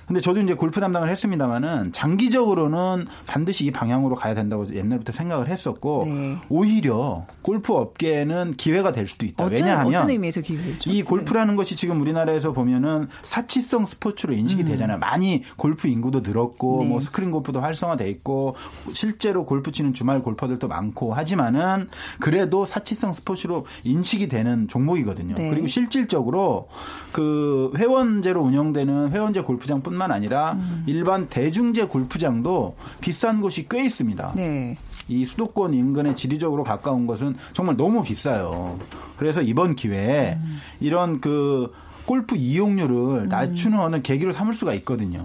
근데 0.07 0.21
저도 0.21 0.41
이제 0.41 0.55
골프 0.55 0.81
담당을 0.81 1.09
했습니다마는 1.11 1.93
장기적으로는 1.93 3.07
반드시 3.27 3.67
이 3.67 3.71
방향으로 3.71 4.15
가야 4.15 4.35
된다고 4.35 4.67
옛날부터 4.73 5.13
생각을 5.13 5.49
했었고 5.49 6.05
네. 6.07 6.39
오히려 6.49 7.27
골프 7.43 7.73
업계는 7.75 8.55
기회가 8.57 8.93
될 8.93 9.07
수도 9.07 9.27
있다. 9.27 9.45
어떤, 9.45 9.59
왜냐하면 9.59 9.95
어떤 9.95 10.11
의미에서 10.11 10.41
기회죠? 10.41 10.91
이 10.91 11.03
골프라는 11.03 11.57
것이 11.57 11.77
지금 11.77 12.01
우리나라에서 12.01 12.53
보면은 12.53 13.09
사치성 13.23 13.87
스포츠로 13.87 14.35
인식이 14.35 14.65
되잖아요. 14.65 14.99
많이 14.99 15.43
골프 15.57 15.89
인구도 15.89 16.21
늘었고 16.21 16.81
음. 16.81 16.85
네. 16.85 16.89
뭐 16.91 17.01
스크린 17.01 17.31
골프도 17.31 17.61
활성화돼 17.61 18.09
있고 18.11 18.57
실제로 18.93 19.45
골프 19.45 19.73
치는 19.73 19.95
주말 19.95 20.21
골퍼들도 20.21 20.69
많고 20.69 21.15
하지만은 21.15 21.89
그래도 22.21 22.67
사치성 22.67 23.15
스포츠로 23.15 23.67
인식이 23.85 24.29
되는 24.29 24.69
종목이거든요. 24.69 25.35
네. 25.37 25.51
그리고 25.51 25.67
실질적으로 25.67 26.69
그 27.13 27.73
회원제로 27.77 28.43
운영되는 28.43 29.13
회원제 29.13 29.43
골프장뿐 29.43 29.94
만 29.95 30.13
아니라 30.13 30.53
음. 30.53 30.85
일반 30.87 31.29
대중제 31.29 31.87
골프장도 31.87 32.77
비싼 33.01 33.41
곳이 33.41 33.67
꽤 33.69 33.85
있습니다. 33.85 34.33
네. 34.37 34.77
이 35.09 35.25
수도권 35.25 35.75
인근에 35.75 36.15
지리적으로 36.15 36.65
가까운 36.65 37.07
것은 37.07 37.37
정말 37.53 37.77
너무 37.77 38.03
비싸요. 38.03 38.79
그래서 39.17 39.43
이번 39.43 39.77
기회에 39.77 40.39
이런 40.81 41.21
그 41.21 41.73
골프 42.07 42.37
이용료를 42.37 43.29
낮추는 43.29 43.79
어느 43.79 44.03
계기로 44.03 44.33
삼을 44.33 44.53
수가 44.55 44.75
있거든요. 44.75 45.23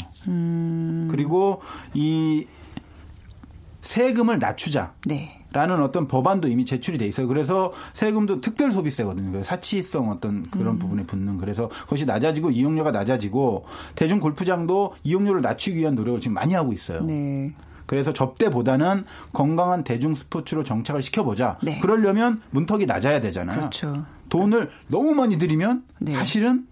그리고 1.10 1.62
이 1.94 2.46
세금을 3.82 4.40
낮추자. 4.40 4.94
네. 5.06 5.39
라는 5.52 5.82
어떤 5.82 6.08
법안도 6.08 6.48
이미 6.48 6.66
제출이 6.66 6.98
돼 6.98 7.08
있어요. 7.08 7.28
그래서 7.28 7.74
세금도 7.94 8.42
특별 8.42 8.72
소비세거든요. 8.72 9.32
그래서 9.32 9.48
사치성 9.48 10.10
어떤 10.10 10.50
그런 10.50 10.78
부분에 10.78 11.06
붙는 11.06 11.38
그래서 11.38 11.70
그것이 11.70 12.06
낮아지고 12.06 12.52
이용료가 12.52 12.92
낮아지고 12.92 13.66
대중 13.96 14.20
골프장도 14.20 14.94
이용료를 15.04 15.42
낮추기 15.42 15.78
위한 15.78 15.96
노력을 15.96 16.20
지금 16.22 16.36
많이 16.36 16.54
하고 16.54 16.72
있어요. 16.72 17.02
네. 17.02 17.54
그래서 17.88 18.14
접대보다는 18.14 19.06
건강한 19.34 19.84
대중 19.84 20.14
스포츠로 20.14 20.64
정착을 20.64 21.02
시켜보자. 21.02 21.58
네. 21.64 21.80
그러려면 21.80 22.42
문턱이 22.52 22.86
낮아야 22.86 23.20
되잖아요. 23.20 23.58
그렇죠. 23.58 24.06
돈을 24.30 24.70
너무 24.88 25.16
많이 25.16 25.40
들이면 25.40 25.84
네. 25.98 26.12
사실은 26.14 26.68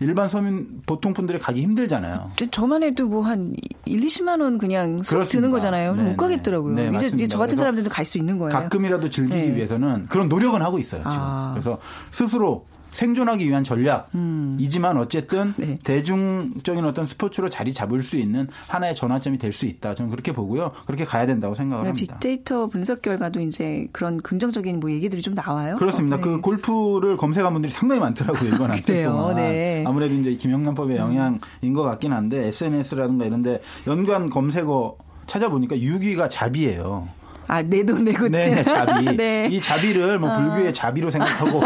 일반 0.00 0.28
서민 0.28 0.80
보통 0.86 1.12
분들이 1.12 1.38
가기 1.38 1.60
힘들잖아요. 1.62 2.30
저- 2.36 2.46
저만 2.46 2.82
해도 2.84 3.06
뭐 3.08 3.22
한 3.22 3.52
1, 3.84 4.00
20만 4.00 4.40
원 4.40 4.58
그냥 4.58 5.02
쏙 5.02 5.16
그렇습니다. 5.16 5.28
드는 5.38 5.50
거잖아요. 5.50 5.94
네, 5.96 6.04
못 6.04 6.16
가겠더라고요. 6.16 6.74
네, 6.74 6.82
이제 6.84 6.90
맞습니다. 7.06 7.28
저 7.28 7.38
같은 7.38 7.56
사람들도 7.56 7.90
갈 7.90 8.04
수 8.06 8.16
있는 8.18 8.38
거예요. 8.38 8.52
가끔이라도 8.52 9.10
즐기기 9.10 9.48
네. 9.48 9.56
위해서는 9.56 10.06
그런 10.08 10.28
노력은 10.28 10.62
하고 10.62 10.78
있어요. 10.78 11.00
지금. 11.00 11.12
아. 11.16 11.50
그래서 11.52 11.78
스스로 12.12 12.64
생존하기 12.92 13.46
위한 13.46 13.64
전략이지만 13.64 14.96
어쨌든 14.96 15.48
음. 15.48 15.54
네. 15.58 15.78
대중적인 15.84 16.84
어떤 16.84 17.04
스포츠로 17.06 17.48
자리 17.48 17.72
잡을 17.72 18.02
수 18.02 18.18
있는 18.18 18.48
하나의 18.68 18.94
전환점이 18.94 19.38
될 19.38 19.52
수 19.52 19.66
있다. 19.66 19.94
저는 19.94 20.10
그렇게 20.10 20.32
보고요. 20.32 20.72
그렇게 20.86 21.04
가야 21.04 21.26
된다고 21.26 21.54
생각을 21.54 21.84
네, 21.84 21.88
합니다. 21.90 22.14
빅데이터 22.20 22.66
분석 22.68 23.02
결과도 23.02 23.40
이제 23.40 23.88
그런 23.92 24.20
긍정적인 24.20 24.78
뭐 24.78 24.90
얘기들이 24.90 25.20
좀 25.22 25.34
나와요. 25.34 25.76
그렇습니다. 25.76 26.16
어, 26.16 26.18
네. 26.18 26.22
그 26.22 26.40
골프를 26.40 27.16
검색한 27.16 27.52
분들이 27.52 27.72
상당히 27.72 28.00
많더라고요. 28.00 28.54
이번 28.54 28.70
한때? 28.72 29.02
동안. 29.04 29.36
네. 29.36 29.84
아무래도 29.86 30.14
이제 30.14 30.34
김영란법의 30.34 30.96
영향인 30.96 31.72
것 31.74 31.82
같긴 31.82 32.12
한데 32.12 32.46
SNS라든가 32.48 33.24
이런데 33.24 33.60
연관 33.86 34.30
검색어 34.30 34.96
찾아보니까 35.26 35.76
6위가 35.76 36.28
잡이에요. 36.30 37.08
아, 37.50 37.62
내 37.62 37.82
돈 37.82 38.04
내고 38.04 38.28
네, 38.28 38.48
네, 38.56 38.62
자비. 38.62 39.04
네. 39.16 39.48
이 39.50 39.60
자비를 39.60 40.18
뭐 40.18 40.30
불교의 40.38 40.72
자비로 40.74 41.10
생각하고 41.10 41.62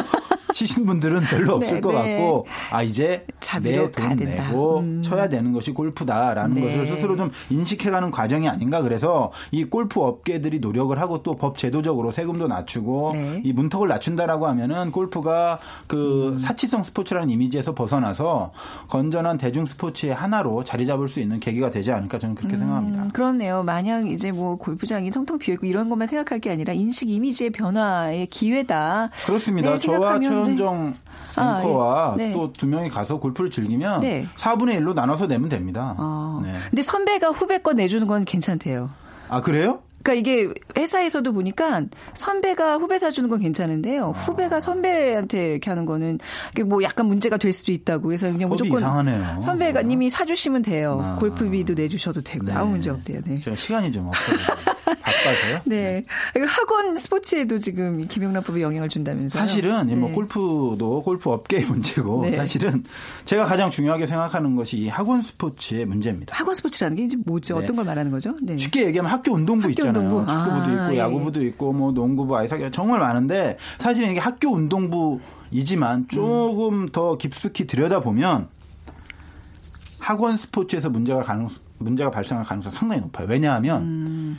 치신 0.53 0.87
분들은 0.87 1.23
별로 1.23 1.55
없을 1.55 1.75
네, 1.75 1.81
것 1.81 1.93
네. 1.93 2.17
같고 2.17 2.47
아 2.71 2.83
이제 2.83 3.27
내 3.63 3.91
돈. 3.91 4.17
내고 4.17 4.79
음. 4.81 5.03
쳐야 5.03 5.29
되는 5.29 5.53
것이 5.53 5.73
골프다라는 5.73 6.55
네. 6.55 6.61
것을 6.63 6.87
스스로 6.87 7.17
좀 7.17 7.31
인식해가는 7.51 8.11
과정이 8.11 8.49
아닌가 8.49 8.83
그래서 8.83 9.31
이 9.51 9.65
골프 9.65 10.01
업계들이 10.01 10.61
노력을 10.61 10.99
하고 10.99 11.23
또 11.23 11.33
법 11.43 11.59
제도적으로 11.59 12.13
세금도 12.13 12.47
낮추고 12.47 13.11
네. 13.15 13.41
이 13.45 13.53
문턱을 13.53 13.89
낮춘다라고 13.89 14.47
하면은 14.47 14.93
골프가 14.93 15.59
음. 15.61 15.85
그 15.89 16.37
사치성 16.39 16.85
스포츠라는 16.85 17.31
이미지에서 17.31 17.75
벗어나서 17.75 18.53
건전한 18.89 19.39
대중 19.39 19.67
스포츠의 19.67 20.15
하나로 20.15 20.63
자리 20.63 20.87
잡을 20.87 21.09
수 21.09 21.19
있는 21.21 21.41
계기가 21.41 21.71
되지 21.71 21.91
않을까 21.91 22.19
저는 22.21 22.35
그렇게 22.37 22.57
생각합니다. 22.57 23.03
음, 23.03 23.09
그렇네요. 23.11 23.63
만약 23.65 24.09
이제 24.09 24.31
뭐 24.31 24.57
골프장이 24.57 25.11
텅텅 25.11 25.39
비어 25.39 25.55
있고 25.55 25.67
이런 25.67 25.89
것만 25.89 26.07
생각할 26.07 26.39
게 26.39 26.51
아니라 26.51 26.73
인식 26.75 27.09
이미지의 27.11 27.51
변화의 27.51 28.27
기회다. 28.27 29.11
그렇습니다. 29.27 29.71
네, 29.73 29.79
저와 29.79 29.99
생각하면, 30.19 30.42
최현정 30.45 30.95
아, 31.37 31.59
앵커와 31.59 32.17
예. 32.19 32.29
네. 32.29 32.33
또두 32.33 32.67
명이 32.67 32.89
가서 32.89 33.19
골프를 33.19 33.51
즐기면 33.51 34.01
네. 34.01 34.27
4분의 34.37 34.81
1로 34.81 34.95
나눠서 34.95 35.27
내면 35.27 35.49
됩니다. 35.49 35.95
아, 35.99 36.41
네. 36.43 36.55
근데 36.71 36.83
선배가 36.83 37.29
후배 37.29 37.59
거 37.59 37.73
내주는 37.73 38.07
건 38.07 38.25
괜찮대요. 38.25 38.91
아 39.29 39.41
그래요? 39.41 39.81
그러니까 40.03 40.15
이게 40.15 40.53
회사에서도 40.77 41.33
보니까 41.33 41.83
선배가 42.15 42.77
후배 42.79 42.99
사주는 42.99 43.29
건 43.29 43.41
괜찮은데요. 43.41 44.11
후배가 44.11 44.61
선배한테 44.61 45.51
이렇게 45.53 45.71
하는 45.71 45.87
거는 45.87 46.19
이게 46.53 46.63
뭐 46.63 46.83
약간 46.83 47.07
문제가 47.07 47.37
될 47.37 47.53
수도 47.53 47.73
있다고 47.73 48.09
그래서 48.09 48.31
그냥 48.31 48.49
무조건 48.49 48.79
이상하네요. 48.79 49.41
선배님이 49.41 50.11
사주시면 50.11 50.63
돼요. 50.63 50.99
아. 51.03 51.17
골프비도 51.17 51.75
내주셔도 51.75 52.21
되고 52.21 52.45
네. 52.45 52.53
아무 52.53 52.73
문제 52.73 52.91
없대요. 52.91 53.21
네. 53.25 53.41
제가 53.41 53.57
시간이 53.57 53.93
좀 53.93 54.09
없어요. 54.09 54.39
바빠서요. 54.85 55.61
네. 55.67 56.05
이걸 56.35 56.47
학원 56.47 56.97
스포츠에도 56.97 57.59
지금 57.59 58.01
이 58.01 58.07
김영란법이 58.07 58.61
영향을 58.61 58.89
준다면서요? 58.89 59.41
사실은 59.41 59.87
뭐 59.99 60.09
네. 60.09 60.15
골프도 60.15 61.03
골프 61.05 61.31
업계의 61.31 61.65
문제고 61.67 62.23
네. 62.23 62.37
사실은 62.37 62.85
제가 63.25 63.47
가장 63.47 63.71
중요하게 63.71 64.07
생각하는 64.07 64.57
것이 64.57 64.79
이 64.79 64.89
학원 64.89 65.23
스포츠의 65.23 65.87
문제입니다. 65.87 66.37
학원 66.37 66.55
스포츠라는 66.55 66.97
게 66.97 67.05
이제 67.05 67.17
뭐죠? 67.25 67.59
네. 67.59 67.65
어떤 67.65 67.77
걸 67.77 67.85
말하는 67.85 68.11
거죠? 68.11 68.37
네. 68.43 68.57
쉽게 68.57 68.87
얘기하면 68.87 69.11
학교 69.11 69.33
운동부 69.33 69.65
학교 69.65 69.71
있잖아요. 69.71 69.92
운동부. 70.01 70.33
축구부도 70.33 70.65
아, 70.65 70.85
있고 70.85 70.95
예. 70.95 70.99
야구부도 70.99 71.45
있고 71.47 71.73
뭐 71.73 71.93
농구부, 71.93 72.37
아이스하키 72.37 72.71
정말 72.73 73.01
많은데 73.01 73.57
사실은 73.79 74.11
이게 74.11 74.21
학교 74.21 74.51
운동부이지만 74.51 76.09
조금 76.09 76.89
더 76.89 77.17
깊숙이 77.17 77.67
들여다보면 77.67 78.49
학원 79.99 80.37
스포츠에서 80.37 80.91
문제가 80.91 81.23
가능 81.23 81.47
문제가 81.79 82.11
발생할 82.11 82.45
가능성이 82.45 82.75
상당히 82.75 83.03
높아요. 83.03 83.27
왜냐하면 83.29 83.83
음. 83.83 84.39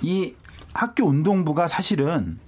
이 0.00 0.34
학교 0.72 1.04
운동부가 1.06 1.68
사실은 1.68 2.38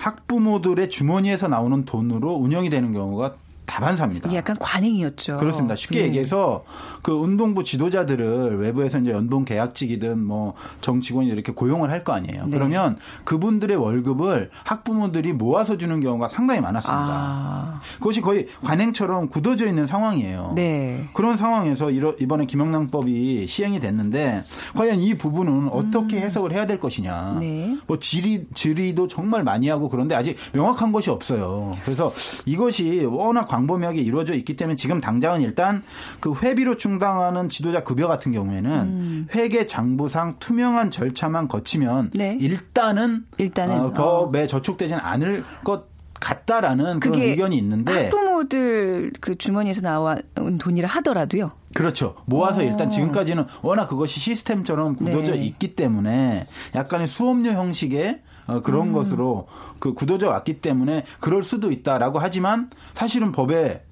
학부모들의 0.00 0.88
주머니에서 0.88 1.48
나오는 1.48 1.84
돈으로 1.84 2.34
운영이 2.34 2.70
되는 2.70 2.92
경우가 2.92 3.34
다반사입니다. 3.66 4.32
약간 4.34 4.56
관행이었죠. 4.58 5.36
그렇습니다. 5.38 5.74
쉽게 5.76 6.00
네. 6.00 6.04
얘기해서 6.06 6.64
그 7.02 7.12
운동부 7.12 7.64
지도자들을 7.64 8.58
외부에서 8.60 8.98
이제 9.00 9.10
연봉 9.10 9.44
계약직이든 9.44 10.24
뭐 10.24 10.54
정직원이 10.80 11.28
이렇게 11.28 11.52
고용을 11.52 11.90
할 11.90 12.06
거 12.06 12.12
아니에요. 12.12 12.44
네. 12.44 12.50
그러면 12.50 12.96
그분들의 13.24 13.76
월급을 13.76 14.50
학부모들이 14.62 15.32
모아서 15.32 15.76
주는 15.76 16.00
경우가 16.00 16.28
상당히 16.28 16.60
많았습니다. 16.60 17.04
아. 17.04 17.80
그것이 17.94 18.20
거의 18.20 18.46
관행처럼 18.62 19.28
굳어져 19.28 19.66
있는 19.66 19.86
상황이에요. 19.86 20.52
네. 20.54 21.08
그런 21.14 21.36
상황에서 21.36 21.90
이번에 21.90 22.44
김영란법이 22.46 23.46
시행이 23.48 23.80
됐는데 23.80 24.44
과연 24.76 25.00
이 25.00 25.16
부분은 25.16 25.68
어떻게 25.70 26.20
해석을 26.20 26.52
해야 26.52 26.66
될 26.66 26.78
것이냐. 26.78 27.32
음. 27.32 27.40
네. 27.40 27.76
뭐 27.88 27.98
질의 27.98 28.44
질의도 28.54 29.08
정말 29.08 29.42
많이 29.42 29.68
하고 29.68 29.88
그런데 29.88 30.14
아직 30.14 30.36
명확한 30.52 30.92
것이 30.92 31.10
없어요. 31.10 31.76
그래서 31.82 32.12
이것이 32.44 33.04
워낙 33.04 33.46
광범위하게 33.56 34.00
이루어져 34.00 34.34
있기 34.34 34.56
때문에 34.56 34.76
지금 34.76 35.00
당장은 35.00 35.40
일단 35.40 35.82
그 36.20 36.34
회비로 36.34 36.76
충당하는 36.76 37.48
지도자 37.48 37.82
급여 37.82 38.06
같은 38.06 38.32
경우에는 38.32 38.70
음. 38.70 39.26
회계 39.34 39.66
장부상 39.66 40.36
투명한 40.38 40.90
절차만 40.90 41.48
거치면 41.48 42.10
네. 42.14 42.36
일단은, 42.40 43.24
일단은, 43.38 43.80
어, 43.80 43.92
법에 43.92 44.46
저촉되지는 44.46 45.00
않을 45.00 45.44
것 45.64 45.86
같다라는 46.20 47.00
그런 47.00 47.20
의견이 47.20 47.56
있는데 47.58 48.04
학부모들 48.04 49.12
그 49.20 49.36
주머니에서 49.36 49.82
나온 49.82 50.58
돈이라 50.58 50.88
하더라도요. 50.88 51.52
그렇죠. 51.76 52.14
모아서 52.24 52.60
어. 52.62 52.64
일단 52.64 52.88
지금까지는 52.88 53.44
워낙 53.62 53.86
그것이 53.86 54.18
시스템처럼 54.18 54.96
굳어져 54.96 55.32
네. 55.32 55.44
있기 55.44 55.76
때문에 55.76 56.46
약간의 56.74 57.06
수업료 57.06 57.50
형식의 57.50 58.20
어, 58.46 58.54
음. 58.54 58.62
그런 58.62 58.92
것으로 58.92 59.46
그 59.78 59.92
굳어져 59.92 60.30
왔기 60.30 60.60
때문에 60.60 61.04
그럴 61.20 61.42
수도 61.42 61.70
있다라고 61.70 62.18
하지만 62.18 62.70
사실은 62.94 63.32
법에 63.32 63.82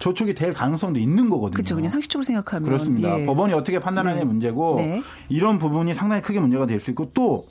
저촉이 0.00 0.34
될 0.34 0.52
가능성도 0.52 0.98
있는 0.98 1.30
거거든요. 1.30 1.54
그렇죠. 1.54 1.76
그냥 1.76 1.88
상식적으로 1.90 2.24
생각하면 2.24 2.64
그렇습니다. 2.64 3.20
예. 3.20 3.24
법원이 3.24 3.52
어떻게 3.52 3.78
판단하냐의 3.78 4.24
네. 4.24 4.24
문제고 4.24 4.76
네. 4.78 5.00
이런 5.28 5.58
부분이 5.58 5.94
상당히 5.94 6.22
크게 6.22 6.40
문제가 6.40 6.66
될 6.66 6.80
수 6.80 6.90
있고 6.90 7.10
또 7.14 7.46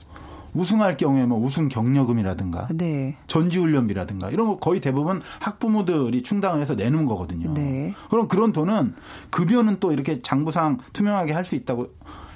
우승할 0.53 0.97
경우에 0.97 1.25
뭐 1.25 1.39
우승 1.39 1.69
경력금이라든가 1.69 2.67
네. 2.73 3.15
전지훈련비라든가 3.27 4.29
이런 4.29 4.47
거 4.47 4.57
거의 4.57 4.79
대부분 4.81 5.21
학부모들이 5.39 6.23
충당을 6.23 6.61
해서 6.61 6.75
내는 6.75 7.05
거거든요. 7.05 7.53
네. 7.53 7.93
그럼 8.09 8.27
그런 8.27 8.51
돈은 8.51 8.95
급여는 9.29 9.77
또 9.79 9.91
이렇게 9.91 10.19
장부상 10.21 10.79
투명하게 10.93 11.33
할 11.33 11.41
수 11.41 11.55
있다고 11.55 11.87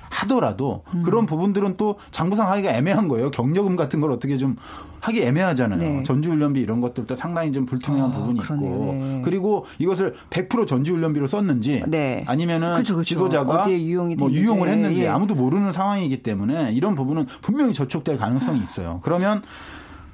하더라도 0.09 0.83
음. 0.93 1.03
그런 1.03 1.25
부분들은 1.25 1.77
또 1.77 1.97
장부상 2.11 2.49
하기가 2.49 2.71
애매한 2.71 3.07
거예요. 3.07 3.29
경력금 3.31 3.75
같은 3.75 4.01
걸 4.01 4.11
어떻게 4.11 4.37
좀 4.37 4.55
하기 5.05 5.21
애매하잖아요. 5.21 5.79
네. 5.79 6.03
전지훈련비 6.03 6.59
이런 6.59 6.81
것들도 6.81 7.13
상당히 7.13 7.51
좀 7.51 7.67
불투명한 7.67 8.09
아, 8.09 8.13
부분이 8.13 8.39
그러네요. 8.39 8.71
있고 8.71 8.93
네. 8.93 9.21
그리고 9.23 9.65
이것을 9.77 10.15
100% 10.31 10.65
전지훈련비로 10.65 11.27
썼는지 11.27 11.83
네. 11.87 12.23
아니면은 12.25 12.77
그쵸, 12.77 12.95
그쵸. 12.95 13.03
지도자가 13.03 13.67
뭐. 14.17 14.31
유용을 14.31 14.67
했는지 14.67 15.03
예. 15.03 15.07
아무도 15.07 15.35
모르는 15.35 15.71
상황이기 15.71 16.23
때문에 16.23 16.71
이런 16.71 16.95
부분은 16.95 17.27
분명히 17.43 17.75
저촉될 17.75 18.17
가능성이 18.17 18.63
있어요. 18.63 18.99
그러면 19.03 19.43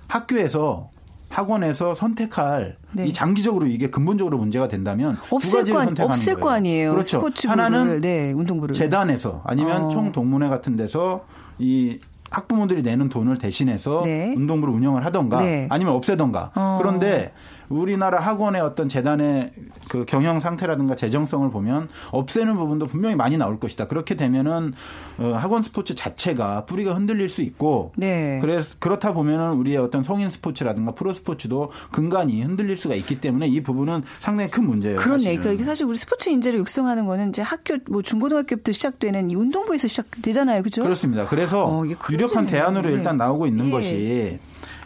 학교에서 0.08 0.90
학원에서 1.30 1.96
선택할 1.96 2.76
네. 2.92 3.08
이 3.08 3.14
장기적으로 3.14 3.68
이게 3.68 3.90
근본적으로 3.90 4.38
문제가 4.38 4.68
된다면 4.68 5.18
두 5.30 5.38
없을 5.38 5.60
가지를 5.60 5.80
거, 5.80 5.86
선택하는 5.86 6.12
없을 6.16 6.34
거예요. 6.34 6.44
거 6.44 6.50
아니에요. 6.50 6.92
그렇죠. 6.92 7.30
하나는 7.48 8.02
네, 8.02 8.34
운동부를. 8.34 8.74
재단에서 8.74 9.42
아니면 9.46 9.84
어. 9.84 9.90
총동문회 9.90 10.50
같은 10.50 10.76
데서 10.76 11.24
이 11.60 12.00
학부모들이 12.32 12.82
내는 12.82 13.10
돈을 13.10 13.38
대신해서 13.38 14.02
네. 14.06 14.34
운동부를 14.36 14.74
운영을 14.74 15.06
하던가 15.06 15.42
네. 15.42 15.68
아니면 15.70 15.94
없애던가 15.94 16.52
어. 16.56 16.78
그런데 16.82 17.32
우리나라 17.80 18.20
학원의 18.20 18.62
어떤 18.62 18.90
재단의 18.90 19.52
그 19.90 20.06
경영 20.06 20.40
상태라든가 20.40 20.96
재정성을 20.96 21.50
보면 21.50 21.90
없애는 22.12 22.58
부분도 22.58 22.88
분명히 22.88 23.16
많이 23.16 23.38
나올 23.38 23.60
것이다. 23.60 23.88
그렇게 23.88 24.16
되면은 24.16 24.74
어, 25.18 25.34
학원 25.34 25.64
스포츠 25.64 25.96
자체가 25.96 26.66
뿌리가 26.66 26.94
흔들릴 26.94 27.30
수 27.30 27.42
있고 27.42 27.94
네. 27.96 28.40
그래서 28.42 28.76
그렇다 28.80 29.14
보면은 29.14 29.54
우리의 29.54 29.78
어떤 29.78 30.04
성인 30.04 30.30
스포츠라든가 30.30 30.92
프로 30.94 31.14
스포츠도 31.14 31.72
근간이 31.92 32.42
흔들릴 32.42 32.78
수가 32.78 32.96
있기 32.96 33.22
때문에 33.22 33.48
이 33.48 33.62
부분은 33.64 34.04
상당히 34.20 34.52
큰 34.52 34.66
문제예요. 34.66 34.98
그렇네. 34.98 35.24
사실은. 35.24 35.42
그러니까 35.42 35.54
이게 35.54 35.64
사실 35.64 35.86
우리 35.86 35.98
스포츠 35.98 36.30
인재를 36.30 36.60
육성하는 36.60 37.06
거는 37.06 37.30
이제 37.30 37.42
학교 37.42 37.78
뭐 37.90 38.02
중고등학교부터 38.02 38.72
시작되는 38.72 39.32
이 39.32 39.36
운동부에서 39.36 39.88
시작되잖아요. 39.88 40.64
그죠? 40.64 40.84
그렇습니다. 40.84 41.26
그래서 41.26 41.66
어, 41.66 41.84
유력한. 42.12 42.52
대안으로 42.52 42.90
네. 42.90 42.96
일단 42.96 43.18
나오고 43.18 43.48
있는 43.48 43.68
예. 43.68 43.72
것이 43.72 44.40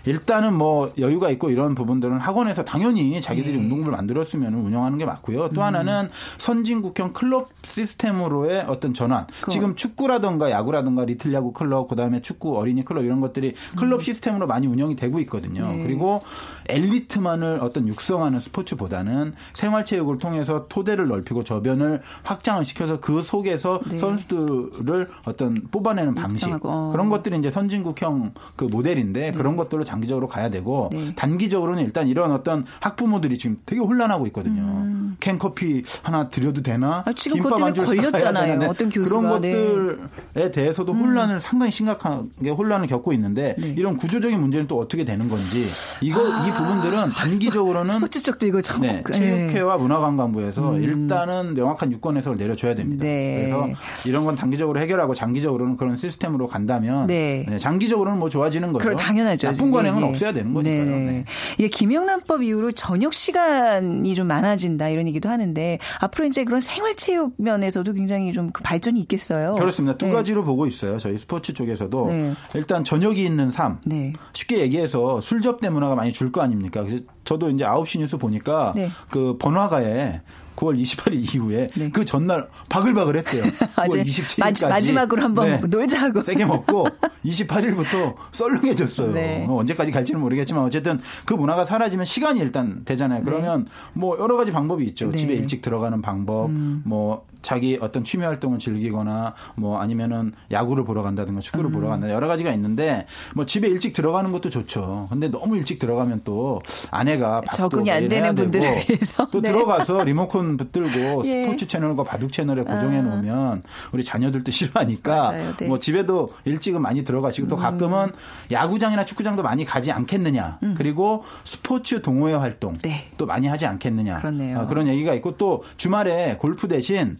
일단은 0.05 0.53
뭐 0.53 0.93
여유가 0.97 1.29
있고 1.31 1.49
이런 1.49 1.75
부분들은 1.75 2.17
학원에서 2.17 2.63
당연히 2.63 3.21
자기들이 3.21 3.55
네. 3.55 3.63
운동부를 3.63 3.91
만들었으면 3.91 4.53
운영하는 4.53 4.97
게 4.97 5.05
맞고요. 5.05 5.49
또 5.49 5.63
하나는 5.63 6.09
선진국형 6.37 7.13
클럽 7.13 7.49
시스템으로의 7.63 8.65
어떤 8.67 8.93
전환. 8.93 9.27
지금 9.49 9.75
축구라든가 9.75 10.51
야구라든가 10.51 11.05
리틀 11.05 11.33
야구 11.33 11.53
클럽, 11.53 11.87
그 11.87 11.95
다음에 11.95 12.21
축구 12.21 12.57
어린이 12.57 12.85
클럽 12.85 13.03
이런 13.03 13.21
것들이 13.21 13.53
클럽 13.75 14.03
시스템으로 14.03 14.47
많이 14.47 14.67
운영이 14.67 14.95
되고 14.95 15.19
있거든요. 15.19 15.67
네. 15.67 15.83
그리고 15.83 16.21
엘리트만을 16.69 17.59
어떤 17.61 17.87
육성하는 17.87 18.39
스포츠보다는 18.39 19.33
생활체육을 19.53 20.17
통해서 20.17 20.65
토대를 20.69 21.07
넓히고 21.07 21.43
저변을 21.43 22.01
확장을 22.23 22.63
시켜서 22.65 22.99
그 22.99 23.23
속에서 23.23 23.79
네. 23.89 23.97
선수들을 23.97 25.09
어떤 25.25 25.61
뽑아내는 25.71 26.15
방식 26.15 26.45
육성하고, 26.49 26.69
어. 26.69 26.91
그런 26.91 27.09
것들이 27.09 27.37
이제 27.37 27.49
선진국형 27.51 28.33
그 28.55 28.65
모델인데 28.65 29.31
그런 29.33 29.55
것들로 29.55 29.83
장기적으로 29.83 30.27
가야 30.27 30.49
되고 30.49 30.89
네. 30.91 31.13
단기적으로는 31.15 31.83
일단 31.83 32.07
이런 32.07 32.31
어떤 32.31 32.65
학부모들이 32.81 33.37
지금 33.37 33.57
되게 33.65 33.81
혼란하고 33.81 34.25
있거든요. 34.27 35.15
캔커피 35.19 35.83
하나 36.03 36.29
드려도 36.29 36.61
되나? 36.61 36.99
음. 36.99 37.09
아, 37.09 37.13
지금 37.13 37.41
김밥 37.41 37.61
한 37.61 37.73
줄 37.73 37.85
걸렸잖아요. 37.85 38.69
어떤 38.69 38.89
교수가. 38.89 39.19
그런 39.21 39.41
네. 39.41 39.51
것들에 39.51 40.51
대해서도 40.51 40.93
혼란을 40.93 41.39
상당히 41.39 41.71
심각하게 41.71 42.49
혼란을 42.49 42.87
겪고 42.87 43.11
있는데 43.13 43.55
네. 43.57 43.67
이런 43.77 43.97
구조적인 43.97 44.39
문제는 44.39 44.67
또 44.67 44.79
어떻게 44.79 45.03
되는 45.03 45.27
건지 45.29 45.65
이거 46.01 46.21
이 46.45 46.51
부분들은 46.57 47.11
단기적으로는 47.11 47.91
아, 47.91 47.93
스포츠 47.93 48.21
쪽도 48.21 48.47
이거 48.47 48.61
참. 48.61 48.81
네, 48.81 49.03
체육회와 49.11 49.77
문화관광부에서 49.77 50.77
일단은 50.79 51.53
명확한 51.53 51.91
유권 51.91 52.17
해석을 52.17 52.37
내려줘야 52.37 52.75
됩니다. 52.75 53.05
음. 53.05 53.07
네. 53.07 53.35
그래서 53.47 53.67
이런 54.07 54.25
건 54.25 54.35
단기적으로 54.35 54.79
해결하고 54.79 55.13
장기적으로는 55.13 55.77
그런 55.77 55.95
시스템으로 55.95 56.47
간다면 56.47 57.07
네. 57.07 57.45
네, 57.47 57.57
장기적으로는 57.57 58.19
뭐 58.19 58.29
좋아지는 58.29 58.73
거죠. 58.73 58.83
그럼 58.83 58.97
당연하죠. 58.97 59.51
나쁜 59.51 59.71
관행은 59.71 60.01
예, 60.01 60.05
예. 60.05 60.09
없어야 60.09 60.33
되는 60.33 60.53
거니까요. 60.53 60.85
네. 60.85 60.99
네. 60.99 61.25
이게 61.57 61.67
김영란법 61.67 62.43
이후로 62.43 62.71
저녁 62.73 63.13
시간이 63.13 64.15
좀 64.15 64.27
많아진다 64.27 64.89
이런 64.89 65.07
얘기도 65.07 65.29
하는데 65.29 65.79
앞으로 65.99 66.25
이제 66.25 66.43
그런 66.43 66.61
생활체육 66.61 67.35
면에서도 67.37 67.91
굉장히 67.93 68.33
좀그 68.33 68.63
발전이 68.63 68.99
있겠어요. 69.01 69.55
그렇습니다. 69.55 69.97
두 69.97 70.07
네. 70.07 70.11
가지로 70.11 70.43
보고 70.43 70.65
있어요. 70.67 70.97
저희 70.97 71.17
스포츠 71.17 71.53
쪽에서도 71.53 72.07
네. 72.07 72.33
일단 72.53 72.83
저녁이 72.83 73.23
있는 73.23 73.49
삶. 73.49 73.79
네. 73.85 74.13
쉽게 74.33 74.59
얘기해서 74.59 75.21
술 75.21 75.41
접대 75.41 75.69
문화가 75.69 75.95
많이 75.95 76.11
줄거 76.11 76.41
아닙니까? 76.45 76.83
그래서 76.83 77.03
저도 77.23 77.49
이제 77.49 77.63
9시 77.65 77.99
뉴스 77.99 78.17
보니까 78.17 78.73
네. 78.75 78.89
그 79.09 79.37
번화가에 79.37 80.21
9월 80.55 80.81
28일 80.81 81.35
이후에 81.35 81.69
네. 81.75 81.89
그 81.91 82.05
전날 82.05 82.47
바글바글 82.69 83.17
했대요. 83.17 83.43
9월 83.43 83.69
맞아요. 83.75 84.03
27일까지. 84.03 84.69
마지, 84.69 84.93
막으로 84.93 85.21
한번 85.21 85.61
놀자고. 85.69 86.21
세게 86.21 86.45
먹고 86.45 86.87
28일부터 87.25 88.15
썰렁해졌어요. 88.31 89.11
네. 89.13 89.45
뭐 89.45 89.59
언제까지 89.59 89.91
갈지는 89.91 90.21
모르겠지만 90.21 90.63
어쨌든 90.63 90.99
그 91.25 91.33
문화가 91.33 91.65
사라지면 91.65 92.05
시간이 92.05 92.39
일단 92.39 92.85
되잖아요. 92.85 93.23
그러면 93.23 93.67
뭐 93.93 94.17
여러 94.19 94.37
가지 94.37 94.51
방법이 94.51 94.85
있죠. 94.85 95.11
네. 95.11 95.17
집에 95.17 95.33
일찍 95.33 95.61
들어가는 95.61 96.01
방법, 96.01 96.51
뭐 96.51 97.25
자기 97.45 97.77
어떤 97.79 98.03
취미 98.03 98.25
활동을 98.25 98.57
즐기거나 98.57 99.35
뭐 99.53 99.79
아니면은 99.79 100.33
야구를 100.49 100.83
보러 100.83 101.03
간다든가 101.03 101.41
축구를 101.41 101.69
음. 101.69 101.73
보러 101.73 101.89
간다 101.89 102.09
여러 102.09 102.27
가지가 102.27 102.51
있는데 102.53 103.05
뭐 103.35 103.45
집에 103.45 103.67
일찍 103.67 103.93
들어가는 103.93 104.31
것도 104.31 104.49
좋죠. 104.49 105.05
근데 105.11 105.29
너무 105.29 105.55
일찍 105.55 105.77
들어가면 105.77 106.21
또 106.23 106.63
아내가 106.89 107.41
적응이 107.53 107.91
안 107.91 108.07
되는 108.07 108.33
분들을 108.33 108.67
위해서. 108.67 109.27
또 109.29 109.41
네. 109.45 109.49
들어가서 109.49 110.03
리모컨 110.05 110.57
붙들고 110.57 111.21
예. 111.29 111.43
아. 111.43 111.45
스포츠 111.45 111.67
채널과 111.67 112.03
바둑 112.03 112.31
채널에 112.31 112.63
고정해 112.63 113.03
놓으면 113.03 113.61
우리 113.91 114.03
자녀들도 114.03 114.51
싫어하니까 114.51 115.15
맞아요. 115.15 115.55
네. 115.57 115.65
음. 115.65 115.67
뭐 115.67 115.79
집에도 115.79 116.33
일찍은 116.45 116.81
많이 116.81 117.03
들어가시고 117.03 117.47
또 117.47 117.57
가끔은 117.57 118.11
야구장이나 118.51 119.05
축구장도 119.05 119.43
많이 119.43 119.65
가지 119.65 119.91
않겠느냐. 119.91 120.59
그리고 120.75 121.23
스포츠 121.43 122.01
동호회 122.01 122.33
활동 122.33 122.73
음. 122.73 122.79
네. 122.81 123.07
또 123.19 123.27
많이 123.27 123.45
하지 123.45 123.67
않겠느냐. 123.67 124.17
그렇네요. 124.17 124.61
아, 124.61 124.65
그런 124.65 124.87
얘기가 124.87 125.13
있고 125.13 125.37
또 125.37 125.63
주말에 125.77 126.37
골프 126.39 126.67
대신 126.67 127.19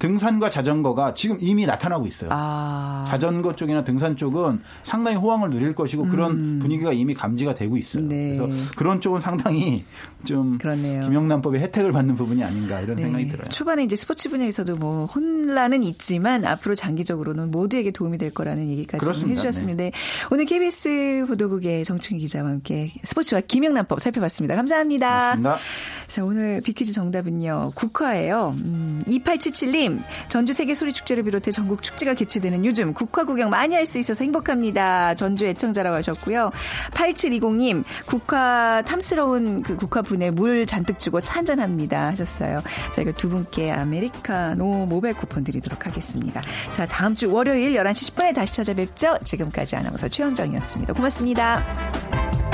등산과 0.00 0.48
자전거가 0.50 1.14
지금 1.14 1.36
이미 1.40 1.66
나타나고 1.66 2.06
있어요. 2.06 2.30
아. 2.32 3.04
자전거 3.06 3.54
쪽이나 3.54 3.84
등산 3.84 4.16
쪽은 4.16 4.60
상당히 4.82 5.16
호황을 5.18 5.50
누릴 5.50 5.74
것이고 5.74 6.06
그런 6.06 6.58
분위기가 6.58 6.92
이미 6.92 7.14
감지가 7.14 7.54
되고 7.54 7.76
있어요. 7.76 8.02
음. 8.02 8.08
네. 8.08 8.36
그래서 8.36 8.70
그런 8.76 9.00
쪽은 9.00 9.20
상당히 9.20 9.84
좀 10.24 10.58
그렇네요. 10.58 11.02
김영란법의 11.02 11.60
혜택을 11.60 11.92
받는 11.92 12.16
부분이 12.16 12.42
아닌가 12.42 12.80
이런 12.80 12.96
생각이 12.96 13.28
들어요. 13.28 13.44
네. 13.44 13.50
초반에 13.50 13.84
이제 13.84 13.94
스포츠 13.94 14.30
분야에서도 14.30 14.74
뭐 14.76 15.04
혼란은 15.06 15.84
있지만 15.84 16.46
앞으로 16.46 16.74
장기적으로는 16.74 17.50
모두에게 17.50 17.90
도움이 17.90 18.16
될 18.16 18.30
거라는 18.30 18.68
얘기까지. 18.70 19.06
해주셨습니다. 19.30 19.84
네. 19.84 19.92
오늘 20.32 20.46
KBS 20.46 21.26
보도국의 21.28 21.84
정충희 21.84 22.20
기자와 22.20 22.48
함께 22.48 22.90
스포츠와 23.02 23.42
김영란법 23.42 24.00
살펴봤습니다. 24.00 24.56
감사합니다. 24.56 25.36
고맙습니다. 25.36 25.58
자, 26.06 26.24
오늘 26.24 26.60
비퀴즈 26.62 26.92
정답은요. 26.92 27.72
국화예요. 27.74 28.54
음, 28.58 29.02
2877 29.06 29.89
님, 29.90 30.02
전주 30.28 30.52
세계 30.52 30.74
소리 30.74 30.92
축제를 30.92 31.22
비롯해 31.24 31.50
전국 31.50 31.82
축제가 31.82 32.14
개최되는 32.14 32.64
요즘 32.64 32.94
국화 32.94 33.24
구경 33.24 33.50
많이 33.50 33.74
할 33.74 33.90
수 33.90 33.98
있어서 33.98 34.22
행복합니다. 34.22 35.14
전주 35.14 35.46
애청자라고 35.46 35.96
하셨고요. 35.96 36.52
8720님, 36.92 37.82
국화 38.06 38.82
탐스러운 38.86 39.62
그 39.62 39.76
국화 39.76 40.00
분에 40.02 40.30
물 40.30 40.64
잔뜩 40.64 40.98
주고 40.98 41.20
차 41.20 41.38
한잔 41.38 41.58
합니다. 41.58 42.06
하셨어요. 42.08 42.60
저희가 42.92 43.12
두 43.12 43.28
분께 43.28 43.72
아메리카노 43.72 44.86
모바일 44.86 45.14
쿠폰 45.14 45.42
드리도록 45.42 45.86
하겠습니다. 45.86 46.42
자, 46.72 46.86
다음 46.86 47.14
주 47.16 47.32
월요일 47.32 47.74
11시 47.74 48.14
10분에 48.14 48.34
다시 48.34 48.54
찾아뵙죠. 48.54 49.18
지금까지 49.24 49.76
아나운서 49.76 50.08
최현정이었습니다. 50.08 50.92
고맙습니다. 50.92 52.49